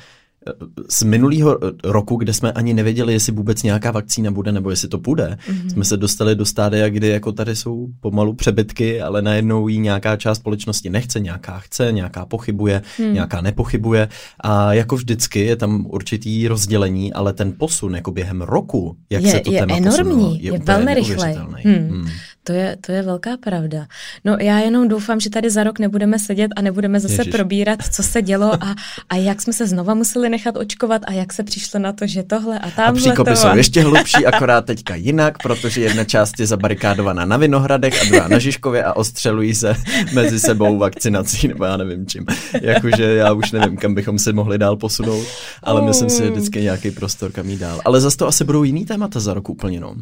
[0.90, 4.98] z minulého roku, kde jsme ani nevěděli, jestli vůbec nějaká vakcína bude nebo jestli to
[4.98, 5.72] bude, mm-hmm.
[5.72, 10.16] jsme se dostali do stádia, kdy jako tady jsou pomalu přebytky, ale najednou jí nějaká
[10.16, 13.14] část společnosti nechce, nějaká chce, nějaká pochybuje, mm.
[13.14, 14.08] nějaká nepochybuje
[14.40, 19.30] a jako vždycky je tam určitý rozdělení, ale ten posun jako během roku, jak je,
[19.30, 21.32] se to je téma enormní, posunulo, je, je velmi rychle.
[21.64, 21.88] Hmm.
[21.88, 22.08] Hmm.
[22.48, 23.86] To je, to je velká pravda.
[24.24, 27.32] No já jenom doufám, že tady za rok nebudeme sedět a nebudeme zase Ježiš.
[27.32, 28.74] probírat, co se dělo a,
[29.08, 32.22] a jak jsme se znova museli nechat očkovat a jak se přišlo na to, že
[32.22, 36.46] tohle a tamhle A příkopy jsou ještě hlubší, akorát teďka jinak, protože jedna část je
[36.46, 39.76] zabarikádovaná na Vinohradech a druhá na Žižkově a ostřelují se
[40.12, 42.26] mezi sebou vakcinací nebo já nevím čím.
[42.62, 45.26] Jakože já už nevím, kam bychom se mohli dál posunout,
[45.62, 47.80] ale myslím si, že vždycky nějaký prostor, kam jít dál.
[47.84, 49.94] Ale zase to asi budou jiný témata za rok úplně, no.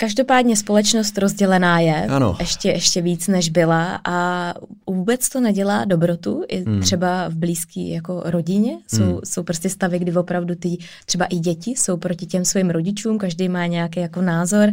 [0.00, 2.36] Každopádně společnost rozdělená je, ano.
[2.40, 4.54] ještě, ještě víc než byla a
[4.86, 6.80] vůbec to nedělá dobrotu, i hmm.
[6.80, 8.78] třeba v blízké jako rodině.
[8.86, 9.18] Jsou, hmm.
[9.24, 13.48] jsou prostě stavy, kdy opravdu ty třeba i děti jsou proti těm svým rodičům, každý
[13.48, 14.68] má nějaký jako názor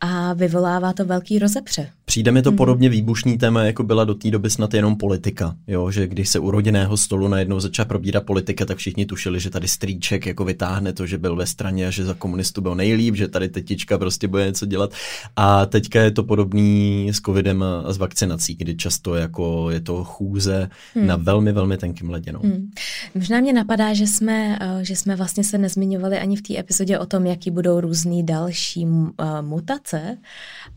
[0.00, 1.88] a vyvolává to velký rozepře.
[2.04, 2.56] Přijde mi to hmm.
[2.56, 5.54] podobně výbušný téma, jako byla do té doby snad jenom politika.
[5.66, 9.50] Jo, že když se u rodinného stolu najednou začala probírat politika, tak všichni tušili, že
[9.50, 13.16] tady strýček jako vytáhne to, že byl ve straně a že za komunistu byl nejlíp,
[13.16, 14.90] že tady tetička prostě bude něco co dělat.
[15.36, 20.04] A teďka je to podobný s covidem a s vakcinací, kdy často jako je to
[20.04, 21.06] chůze hmm.
[21.06, 22.32] na velmi, velmi tenkým ledě.
[22.32, 22.40] No.
[22.42, 22.70] Hmm.
[23.14, 26.98] Možná mě napadá, že jsme, eh, že jsme vlastně se nezmiňovali ani v té epizodě
[26.98, 30.16] o tom, jaký budou různý další uh, mutace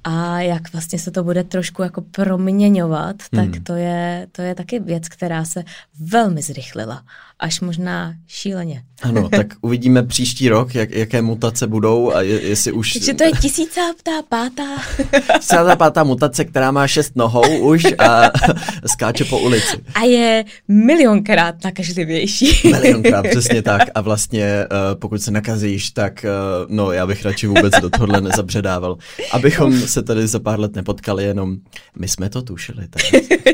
[0.04, 3.52] a jak vlastně se to bude trošku jako proměňovat, hmm.
[3.52, 5.64] tak to je, to je taky věc, která se
[6.00, 7.04] velmi zrychlila
[7.40, 8.84] až možná šíleně.
[9.02, 12.94] Ano, tak uvidíme příští rok, jak, jaké mutace budou a je, jestli už...
[12.94, 14.64] Takže to je tisícátá pátá.
[15.40, 18.32] tisícátá pátá mutace, která má šest nohou už a
[18.86, 19.78] skáče po ulici.
[19.96, 22.62] A je milionkrát nakažlivější.
[22.72, 23.82] milionkrát, přesně tak.
[23.96, 26.30] A vlastně eh, pokud se nakazíš, tak eh,
[26.68, 28.98] no já bych radši vůbec do tohohle nezabředával.
[29.32, 31.58] Abychom se tady za pár let nepotkali, jenom
[32.00, 32.88] my jsme to tušili.
[32.88, 33.02] Tak.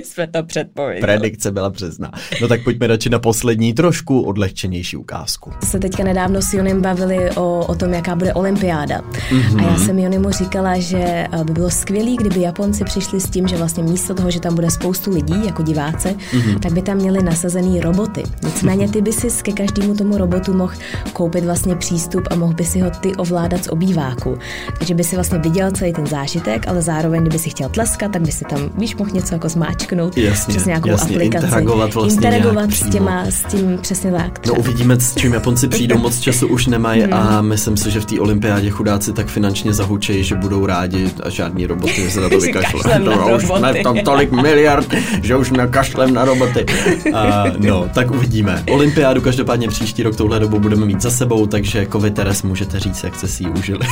[0.03, 1.01] jsme to předpověděli.
[1.01, 2.11] Predikce byla přesná.
[2.41, 5.51] No tak pojďme radši na poslední trošku odlehčenější ukázku.
[5.63, 9.01] Se teďka nedávno s Jonem bavili o, o tom, jaká bude olympiáda.
[9.01, 9.59] Mm-hmm.
[9.59, 13.47] A já jsem Jonimu říkala, že eh, by bylo skvělé, kdyby Japonci přišli s tím,
[13.47, 16.59] že vlastně místo toho, že tam bude spoustu lidí jako diváce, mm-hmm.
[16.59, 18.23] tak by tam měli nasazený roboty.
[18.43, 20.73] Nicméně ty by si ke každému tomu robotu mohl
[21.13, 24.37] koupit vlastně přístup a mohl by si ho ty ovládat z obýváku.
[24.77, 28.21] Takže by si vlastně viděl celý ten zážitek, ale zároveň, kdyby si chtěl tleskat, tak
[28.21, 31.45] by si tam, víš, mohl něco jako zmáčknout jasně, přes nějakou jasně, aplikaci.
[31.45, 34.47] Interagovat, vlastně interagovat s těma, s tím Mm, přesně tak.
[34.47, 37.13] No uvidíme, s čím Japonci přijdou, moc času už nemají mm.
[37.13, 41.29] a myslím si, že v té olympiádě chudáci tak finančně zahučejí, že budou rádi a
[41.29, 42.99] žádní roboty se na to vykašle.
[42.99, 46.65] No, už jsme tam tolik miliard, že už nakašlem na roboty.
[47.13, 48.63] A, no, tak uvidíme.
[48.71, 53.03] Olympiádu každopádně příští rok touhle dobu budeme mít za sebou, takže Kovi Teres můžete říct,
[53.03, 53.87] jak jste si ji užili.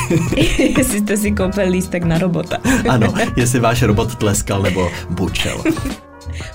[0.78, 2.56] jestli jste si koupil lístek na robota.
[2.88, 5.62] ano, jestli váš robot tleskal nebo bučel.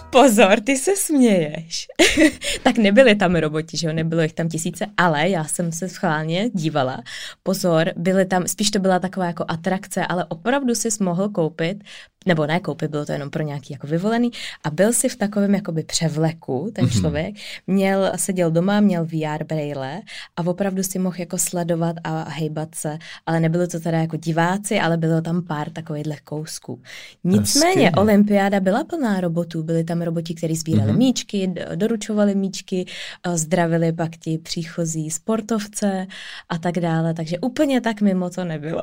[0.09, 1.87] Pozor, ty se směješ.
[2.63, 6.49] tak nebyly tam roboti, že jo, nebylo jich tam tisíce, ale já jsem se schválně
[6.53, 7.03] dívala.
[7.43, 11.83] Pozor, byly tam, spíš to byla taková jako atrakce, ale opravdu si mohl koupit
[12.27, 14.31] nebo ne koupit, bylo to jenom pro nějaký jako vyvolený
[14.63, 16.99] a byl si v takovém jakoby převleku, ten mm-hmm.
[16.99, 17.35] člověk,
[17.67, 20.01] měl, seděl doma, měl VR braille
[20.37, 24.17] a opravdu si mohl jako sledovat a, a hejbat se, ale nebylo to teda jako
[24.17, 26.81] diváci, ale bylo tam pár takovýchhle kousků.
[27.23, 30.97] Nicméně olympiáda byla plná robotů, byli tam roboti, kteří sbírali mm-hmm.
[30.97, 32.85] míčky, doručovali míčky,
[33.33, 36.07] zdravili pak ti příchozí sportovce
[36.49, 38.81] a tak dále, takže úplně tak mimo to nebylo.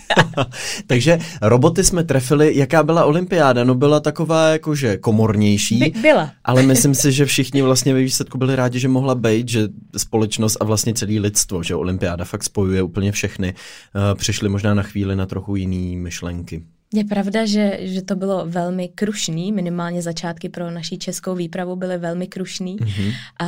[0.86, 3.64] takže roboty jsme trefili jaká byla olympiáda?
[3.64, 5.78] No byla taková jakože komornější.
[5.78, 6.32] By, byla.
[6.44, 10.56] Ale myslím si, že všichni vlastně ve výsledku byli rádi, že mohla být, že společnost
[10.60, 13.54] a vlastně celý lidstvo, že olympiáda fakt spojuje úplně všechny.
[13.54, 16.62] Uh, přišli možná na chvíli na trochu jiný myšlenky.
[16.94, 21.98] Je pravda, že, že to bylo velmi krušný, minimálně začátky pro naší českou výpravu byly
[21.98, 22.76] velmi krušný.
[22.76, 23.12] Mm-hmm.
[23.38, 23.46] A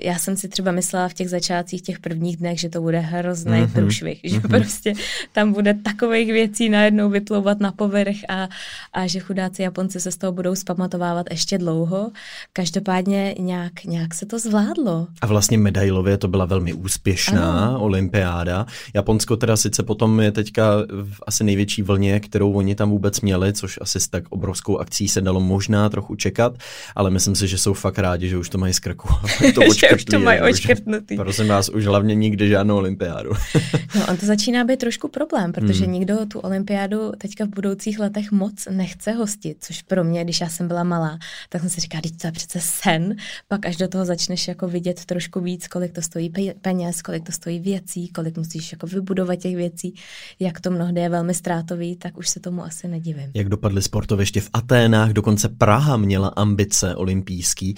[0.00, 3.52] já jsem si třeba myslela v těch začátcích, těch prvních dnech, že to bude hrozný
[3.52, 3.72] mm-hmm.
[3.72, 4.48] průšvih, že mm-hmm.
[4.48, 4.92] prostě
[5.32, 8.48] tam bude takových věcí najednou vyplouvat na povrch a,
[8.92, 12.10] a že chudáci Japonci se z toho budou zpamatovávat ještě dlouho.
[12.52, 15.06] Každopádně nějak, nějak se to zvládlo.
[15.20, 17.80] A vlastně medailově to byla velmi úspěšná ano.
[17.80, 18.66] olympiáda.
[18.94, 20.64] Japonsko teda sice potom je teďka
[21.02, 24.78] v asi největší vlně, kterou oni tam tam vůbec měli, což asi s tak obrovskou
[24.78, 26.58] akcí se dalo možná trochu čekat,
[26.94, 29.08] ale myslím si, že jsou fakt rádi, že už to mají z krku.
[29.54, 31.16] to že už to mají očkrtnutý.
[31.16, 33.30] Prosím vás, už hlavně nikdy žádnou olympiádu.
[33.96, 35.92] no, on to začíná být trošku problém, protože hmm.
[35.92, 40.48] nikdo tu olympiádu teďka v budoucích letech moc nechce hostit, což pro mě, když já
[40.48, 41.18] jsem byla malá,
[41.48, 43.16] tak jsem si říkala, teď to je přece sen,
[43.48, 47.32] pak až do toho začneš jako vidět trošku víc, kolik to stojí peněz, kolik to
[47.32, 49.94] stojí věcí, kolik musíš jako vybudovat těch věcí,
[50.40, 53.30] jak to mnohdy je velmi ztrátový, tak už se tomu asi asi nedivím.
[53.34, 57.74] Jak dopadly sportoviště v Aténách, dokonce Praha měla ambice olympijský.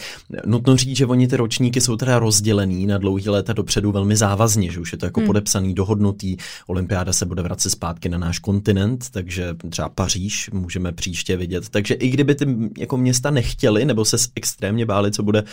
[0.46, 4.72] Nutno říct, že oni ty ročníky jsou teda rozdělený na dlouhý léta dopředu velmi závazně,
[4.72, 5.26] že už je to jako hmm.
[5.26, 6.36] podepsaný, dohodnutý.
[6.66, 11.68] Olympiáda se bude vracet zpátky na náš kontinent, takže třeba Paříž můžeme příště vidět.
[11.68, 12.46] Takže i kdyby ty
[12.78, 15.48] jako města nechtěli nebo se extrémně báli, co bude uh,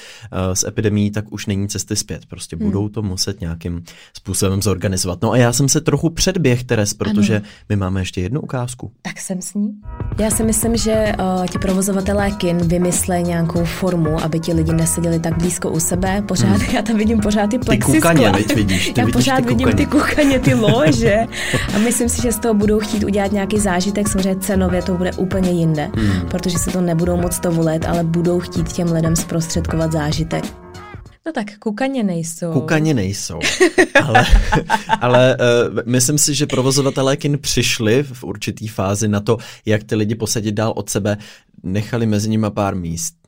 [0.53, 2.25] s epidemí, tak už není cesty zpět.
[2.25, 2.65] Prostě hmm.
[2.65, 5.21] budou to muset nějakým způsobem zorganizovat.
[5.21, 7.45] No a já jsem se trochu předběh, Teres, protože ano.
[7.69, 8.91] my máme ještě jednu ukázku.
[9.01, 9.69] Tak se jsem s ní?
[10.19, 15.19] Já si myslím, že uh, ti provozovatelé kin vymysleli nějakou formu, aby ti lidi neseděli
[15.19, 16.23] tak blízko u sebe.
[16.27, 16.69] Pořád, hmm.
[16.75, 18.11] já tam vidím pořád ty plexiskla.
[18.11, 18.85] Ty kukaně, veď vidíš.
[18.85, 21.25] Ty já vidíš pořád ty vidím ty kukaně, ty lože.
[21.75, 24.07] A myslím si, že z toho budou chtít udělat nějaký zážitek.
[24.07, 26.29] Samozřejmě cenově to bude úplně jinde, hmm.
[26.29, 30.62] protože se to nebudou moc dovolit, ale budou chtít těm lidem zprostředkovat zážitek.
[31.25, 32.53] No tak kukaně nejsou.
[32.53, 33.39] Kukaně nejsou.
[34.03, 34.25] ale
[35.01, 39.95] ale uh, myslím si, že provozovatelé kin přišli v určitý fázi na to, jak ty
[39.95, 41.17] lidi posadit dál od sebe,
[41.63, 43.23] nechali mezi nimi pár míst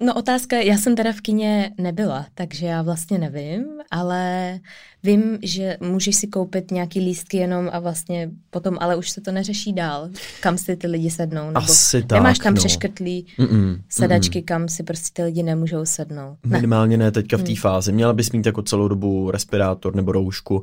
[0.00, 4.60] No otázka, já jsem teda v kině nebyla, takže já vlastně nevím, ale
[5.04, 9.32] vím, že můžeš si koupit nějaký lístky jenom a vlastně potom, ale už se to
[9.32, 10.08] neřeší dál,
[10.40, 11.46] kam si ty lidi sednou.
[11.46, 12.58] Nebo Asi tak, nemáš tam no.
[12.58, 16.36] přeškrtlý Mm-mm, sedačky, kam si prostě ty lidi nemůžou sednout.
[16.46, 16.56] Ne.
[16.56, 17.56] Minimálně ne teďka v té Hmm.
[17.56, 17.92] fázi.
[17.92, 20.62] Měla bys mít jako celou dobu respirátor nebo roušku, uh,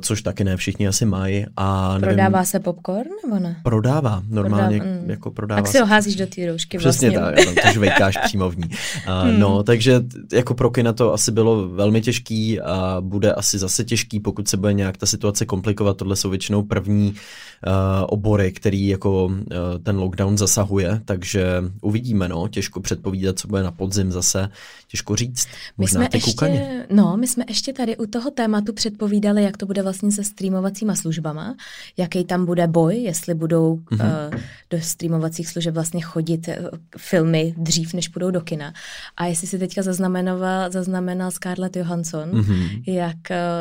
[0.00, 1.46] což taky ne všichni asi mají.
[1.56, 3.56] A nevím, Prodává se popcorn nebo ne?
[3.62, 5.10] Prodává, normálně Prodává, mm.
[5.10, 5.60] jako prodává.
[5.62, 7.44] Tak si se- ho házíš do té roušky Přesně vlastně.
[7.46, 8.64] tak, to žvejkáš přímo v ní.
[8.68, 9.40] Uh, Hmm.
[9.40, 10.00] No, takže
[10.32, 14.56] jako pro kina to asi bylo velmi těžký a bude asi zase těžký, pokud se
[14.56, 15.96] bude nějak ta situace komplikovat.
[15.96, 17.72] Tohle jsou většinou první uh,
[18.08, 19.34] obory, který jako uh,
[19.82, 21.46] ten lockdown zasahuje, takže
[21.82, 24.48] uvidíme, no, těžko předpovídat, co bude na podzim zase,
[24.88, 25.46] těžko říct.
[25.46, 25.52] My
[25.82, 26.54] Možná jsme, ty kukaně.
[26.54, 30.24] ještě, no, my jsme ještě tady u toho tématu předpovídali, jak to bude vlastně se
[30.24, 31.54] streamovacíma službama,
[31.96, 34.00] jaký tam bude boj, jestli budou Mhm.
[34.00, 34.34] mm-hmm.
[34.34, 34.40] uh,
[34.70, 36.54] do streamovacích služeb vlastně chodit uh,
[36.98, 38.72] filmy dřív, než půjdou do kina.
[39.16, 42.40] A jestli si teďka zaznamenala, zaznamenal Scarlett Johansson, Mhm.
[42.42, 42.82] mm-hmm.
[42.86, 43.16] jak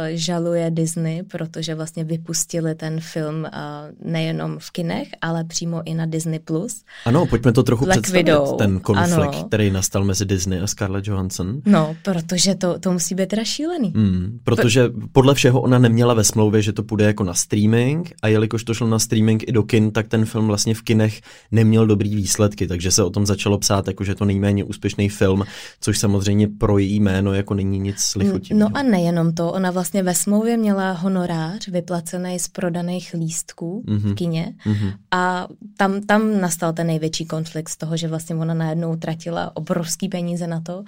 [0.09, 6.05] žaluje Disney, protože vlastně vypustili ten film uh, nejenom v kinech, ale přímo i na
[6.05, 6.39] Disney+.
[6.39, 6.81] Plus.
[7.05, 9.43] Ano, pojďme to trochu Black představit, Widow, ten konflikt, ano.
[9.47, 11.61] který nastal mezi Disney a Scarlett Johansson.
[11.65, 13.93] No, protože to, to musí být teda šílený.
[13.95, 18.27] Hmm, protože podle všeho ona neměla ve smlouvě, že to půjde jako na streaming a
[18.27, 21.21] jelikož to šlo na streaming i do kin, tak ten film vlastně v kinech
[21.51, 25.43] neměl dobrý výsledky, takže se o tom začalo psát jako, že to nejméně úspěšný film,
[25.81, 28.59] což samozřejmě pro její jméno jako není nic lichotivého.
[28.59, 33.97] No a nejenom to, ona vlastně ve smlouvě měla honorář vyplacený z prodaných lístků Mhm.
[33.97, 34.11] mm-hmm.
[34.11, 34.91] v kině Mhm.
[35.11, 35.47] a
[35.77, 40.47] tam, tam nastal ten největší konflikt z toho, že vlastně ona najednou utratila obrovský peníze
[40.47, 40.83] na to,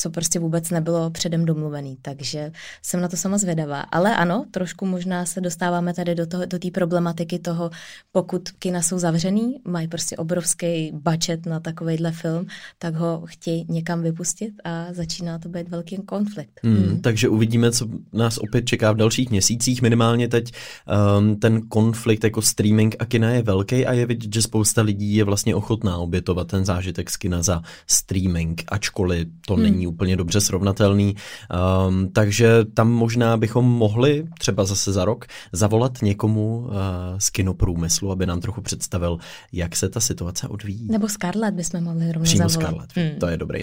[0.00, 3.80] co prostě vůbec nebylo předem domluvený, takže jsem na to sama zvědavá.
[3.80, 7.70] Ale ano, trošku možná se dostáváme tady do toho, do té problematiky toho,
[8.12, 12.46] pokud kina jsou zavřený, mají prostě obrovský budget na takovejhle film,
[12.78, 16.60] tak ho chtějí někam vypustit a začíná to být velký konflikt.
[16.62, 19.82] Hmm, takže uvidíme, co nás opět čeká v dalších měsících.
[19.82, 20.52] Minimálně teď
[21.18, 25.14] um, ten konflikt jako streaming a kina je velký a je vidět, že spousta lidí
[25.14, 29.62] je vlastně ochotná obětovat ten zážitek z kina za streaming, ačkoliv to hmm.
[29.62, 31.16] není úplně dobře srovnatelný.
[31.88, 36.70] Um, takže tam možná bychom mohli třeba zase za rok zavolat někomu uh,
[37.18, 39.18] z kinoprůmyslu, aby nám trochu představil,
[39.52, 40.88] jak se ta situace odvíjí.
[40.90, 42.90] Nebo Scarlett bychom mohli rovnou Přímo zavolat.
[42.90, 43.20] Scarlett, hmm.
[43.20, 43.60] to je dobrý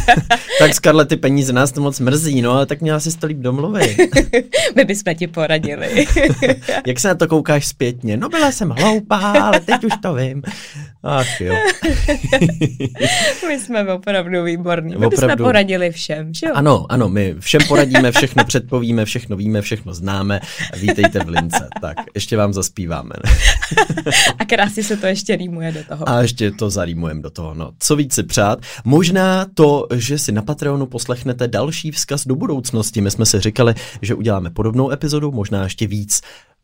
[0.58, 3.38] tak Scarlett, ty peníze nás to moc mrzí, no ale tak měla si to líp
[3.38, 3.96] domluvit.
[4.76, 6.06] My bychom ti poradili.
[6.86, 8.16] Jak se na to koukáš zpětně?
[8.16, 10.42] No byla jsem hloupá, ale teď už to vím.
[11.02, 11.54] Ach jo.
[13.48, 14.88] My jsme opravdu výborní.
[14.88, 15.26] My Opravdu.
[15.26, 16.52] bychom poradili všem, že jo?
[16.54, 20.40] Ano, ano, my všem poradíme, všechno předpovíme, všechno víme, všechno známe.
[20.76, 21.68] Vítejte v Lince.
[21.80, 23.14] Tak, ještě vám zaspíváme.
[24.38, 26.08] A krásně se to ještě rýmuje do toho.
[26.08, 27.54] A ještě to zarýmujeme do toho.
[27.54, 28.58] No, co víc si přát?
[28.84, 33.00] Možná to, že si na Patreonu poslechnete další vzkaz do budoucnosti.
[33.00, 36.20] My jsme si říkali, že uděláme podobnou epizodu, možná ještě víc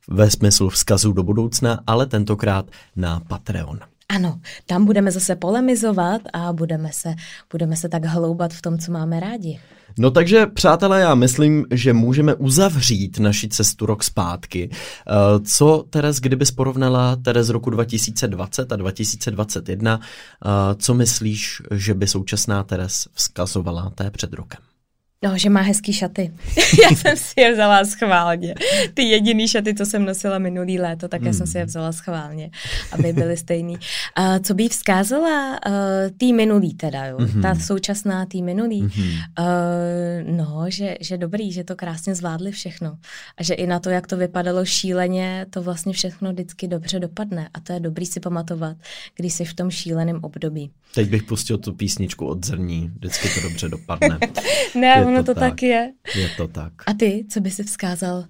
[0.09, 3.79] ve smyslu vzkazů do budoucna, ale tentokrát na Patreon.
[4.09, 7.15] Ano, tam budeme zase polemizovat a budeme se,
[7.53, 9.61] budeme se tak hloubat v tom, co máme rádi.
[9.99, 14.71] No takže, přátelé, já myslím, že můžeme uzavřít naši cestu rok zpátky.
[14.73, 22.07] Eh, Co, Teres, kdybys porovnala Teres roku 2020 a 2021, eh, co myslíš, že by
[22.07, 24.61] současná Teres vzkazovala té před rokem?
[25.27, 26.33] No, že má hezký šaty.
[26.83, 28.55] já jsem si je vzala schválně.
[28.95, 32.51] Ty jediný šaty, co jsem nosila minulý léto, tak já jsem si je vzala schválně,
[32.93, 33.75] aby byly stejný.
[33.75, 35.73] Uh, co by vzkázala uh,
[36.17, 37.17] tý minulý teda, jo?
[37.21, 37.29] Mhm.
[37.29, 37.43] Mm-hmm.
[37.43, 38.83] Ta současná tý minulý.
[38.83, 39.13] Mm-hmm.
[39.39, 42.99] Uh, no, že, že dobrý, že to krásně zvládli všechno.
[43.37, 47.49] A že i na to, jak to vypadalo šíleně, to vlastně všechno vždycky dobře dopadne.
[47.55, 48.77] A to je dobrý si pamatovat,
[49.17, 50.71] když jsi v tom šíleném období.
[50.95, 54.19] Teď bych pustil tu písničku od zrní, vždycky to dobře dopadne.
[54.75, 55.51] Ne, ono to to, tak.
[55.51, 55.93] tak je.
[56.15, 56.73] Je to tak.
[56.87, 58.25] A ty, co by si vzkázal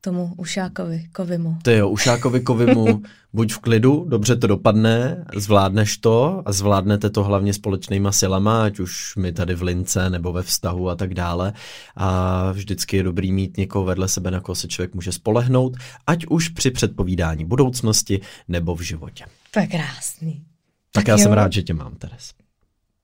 [0.00, 1.56] tomu ušákovi, kovimu?
[1.62, 3.02] Ty jo, Ušákovi Kovimu,
[3.32, 8.78] buď v klidu, dobře to dopadne, zvládneš to a zvládnete to hlavně společnýma silama, ať
[8.80, 11.52] už my tady v lince nebo ve vztahu a tak dále.
[11.96, 16.26] A vždycky je dobrý mít někoho vedle sebe, na koho se člověk může spolehnout, ať
[16.26, 19.24] už při předpovídání budoucnosti nebo v životě.
[19.50, 20.34] To je krásný.
[20.34, 20.44] Tak,
[20.92, 21.18] Tak já jo.
[21.18, 22.30] jsem rád, že tě mám, Teres.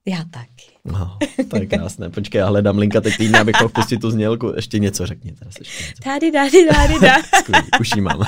[0.07, 0.72] Já taky.
[0.84, 2.11] No, to je krásné.
[2.11, 4.53] Počkej, já hledám linka teď týdne, abych mohl pustit tu znělku.
[4.57, 6.03] Ještě něco řekni, ještě něco.
[6.05, 6.94] Dády, dády, dády.
[7.38, 8.22] Skvělý, už jí mám.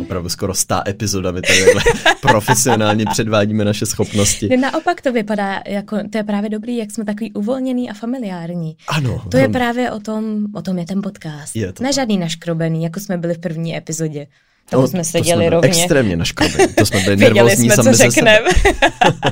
[0.00, 1.64] Opravdu skoro stá epizoda, my tady
[2.20, 4.48] profesionálně předvádíme naše schopnosti.
[4.48, 8.76] Ne, Naopak to vypadá, jako, to je právě dobrý, jak jsme takový uvolněný a familiární.
[8.88, 9.24] Ano.
[9.30, 11.56] To je právě o tom, o tom je ten podcast.
[11.56, 11.94] Je to ne tak.
[11.94, 14.26] žádný naškrobený, jako jsme byli v první epizodě.
[14.76, 15.68] To no, jsme seděli rovně.
[15.68, 16.68] Extrémně na škrobě.
[16.68, 18.38] To jsme byli nervózní jsme, co řekneme.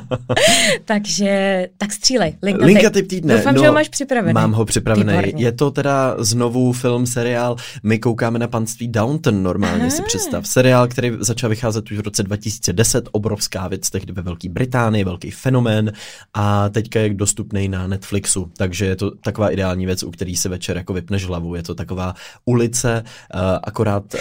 [0.85, 2.37] Takže, tak střílej.
[2.43, 3.37] Linka, Linka typ týdne.
[3.37, 4.35] Doufám, no, že ho máš připravený.
[4.35, 5.13] Mám ho připravený.
[5.13, 5.45] Výborně.
[5.45, 7.57] Je to teda znovu film, seriál.
[7.83, 9.91] My koukáme na panství Downton normálně Aha.
[9.91, 10.47] si představ.
[10.47, 13.09] Seriál, který začal vycházet už v roce 2010.
[13.13, 15.93] Obrovská věc tehdy ve Velké Británii, velký fenomén.
[16.35, 18.51] A teďka je dostupný na Netflixu.
[18.57, 21.55] Takže je to taková ideální věc, u který si večer jako vypneš hlavu.
[21.55, 22.15] Je to taková
[22.45, 24.21] ulice, uh, akorát uh,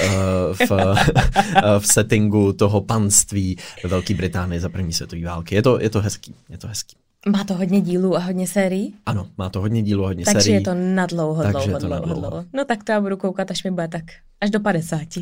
[0.67, 0.95] v
[1.79, 5.55] v settingu toho panství ve Velké Británii za první světové války.
[5.55, 6.95] Je to, je to hezký, je to hezký.
[7.27, 8.93] Má to hodně dílů a hodně sérií?
[9.05, 10.63] Ano, má to hodně dílů a hodně Takže sérií.
[10.63, 12.19] Takže je to na dlouho, Takže dlouho, to dlouho, dlouho.
[12.19, 12.45] dlouho.
[12.53, 14.03] No tak to já budu koukat, až mi bude tak
[14.41, 15.01] až do 50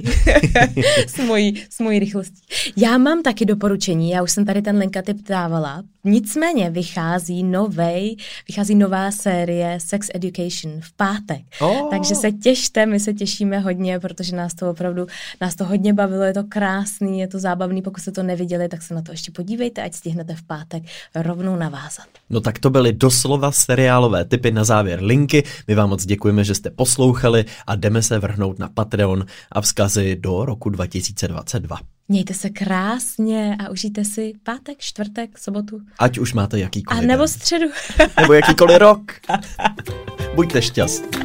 [1.07, 2.41] s, mojí, s mojí rychlostí.
[2.77, 8.16] Já mám taky doporučení, já už jsem tady ten linkatyp dávala, nicméně vychází novej,
[8.47, 11.41] vychází nová série Sex Education v pátek.
[11.62, 11.89] Oh.
[11.89, 15.08] Takže se těšte, my se těšíme hodně, protože nás to opravdu,
[15.41, 18.82] nás to hodně bavilo, je to krásný, je to zábavný, pokud jste to neviděli, tak
[18.82, 20.84] se na to ještě podívejte, ať stihnete v pátek
[21.16, 22.08] rovnou navázat.
[22.30, 25.43] No tak to byly doslova seriálové typy na závěr linky.
[25.68, 30.16] My vám moc děkujeme, že jste poslouchali a jdeme se vrhnout na Patreon a vzkazy
[30.16, 31.96] do roku 2022.
[32.10, 35.82] Mějte se krásně a užijte si pátek, čtvrtek, sobotu.
[35.99, 37.28] Ať už máte jakýkoliv A nebo den.
[37.28, 37.66] středu.
[38.22, 39.12] nebo jakýkoliv rok.
[40.36, 41.20] Buďte šťastní.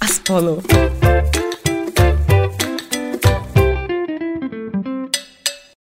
[0.00, 0.62] A spolu.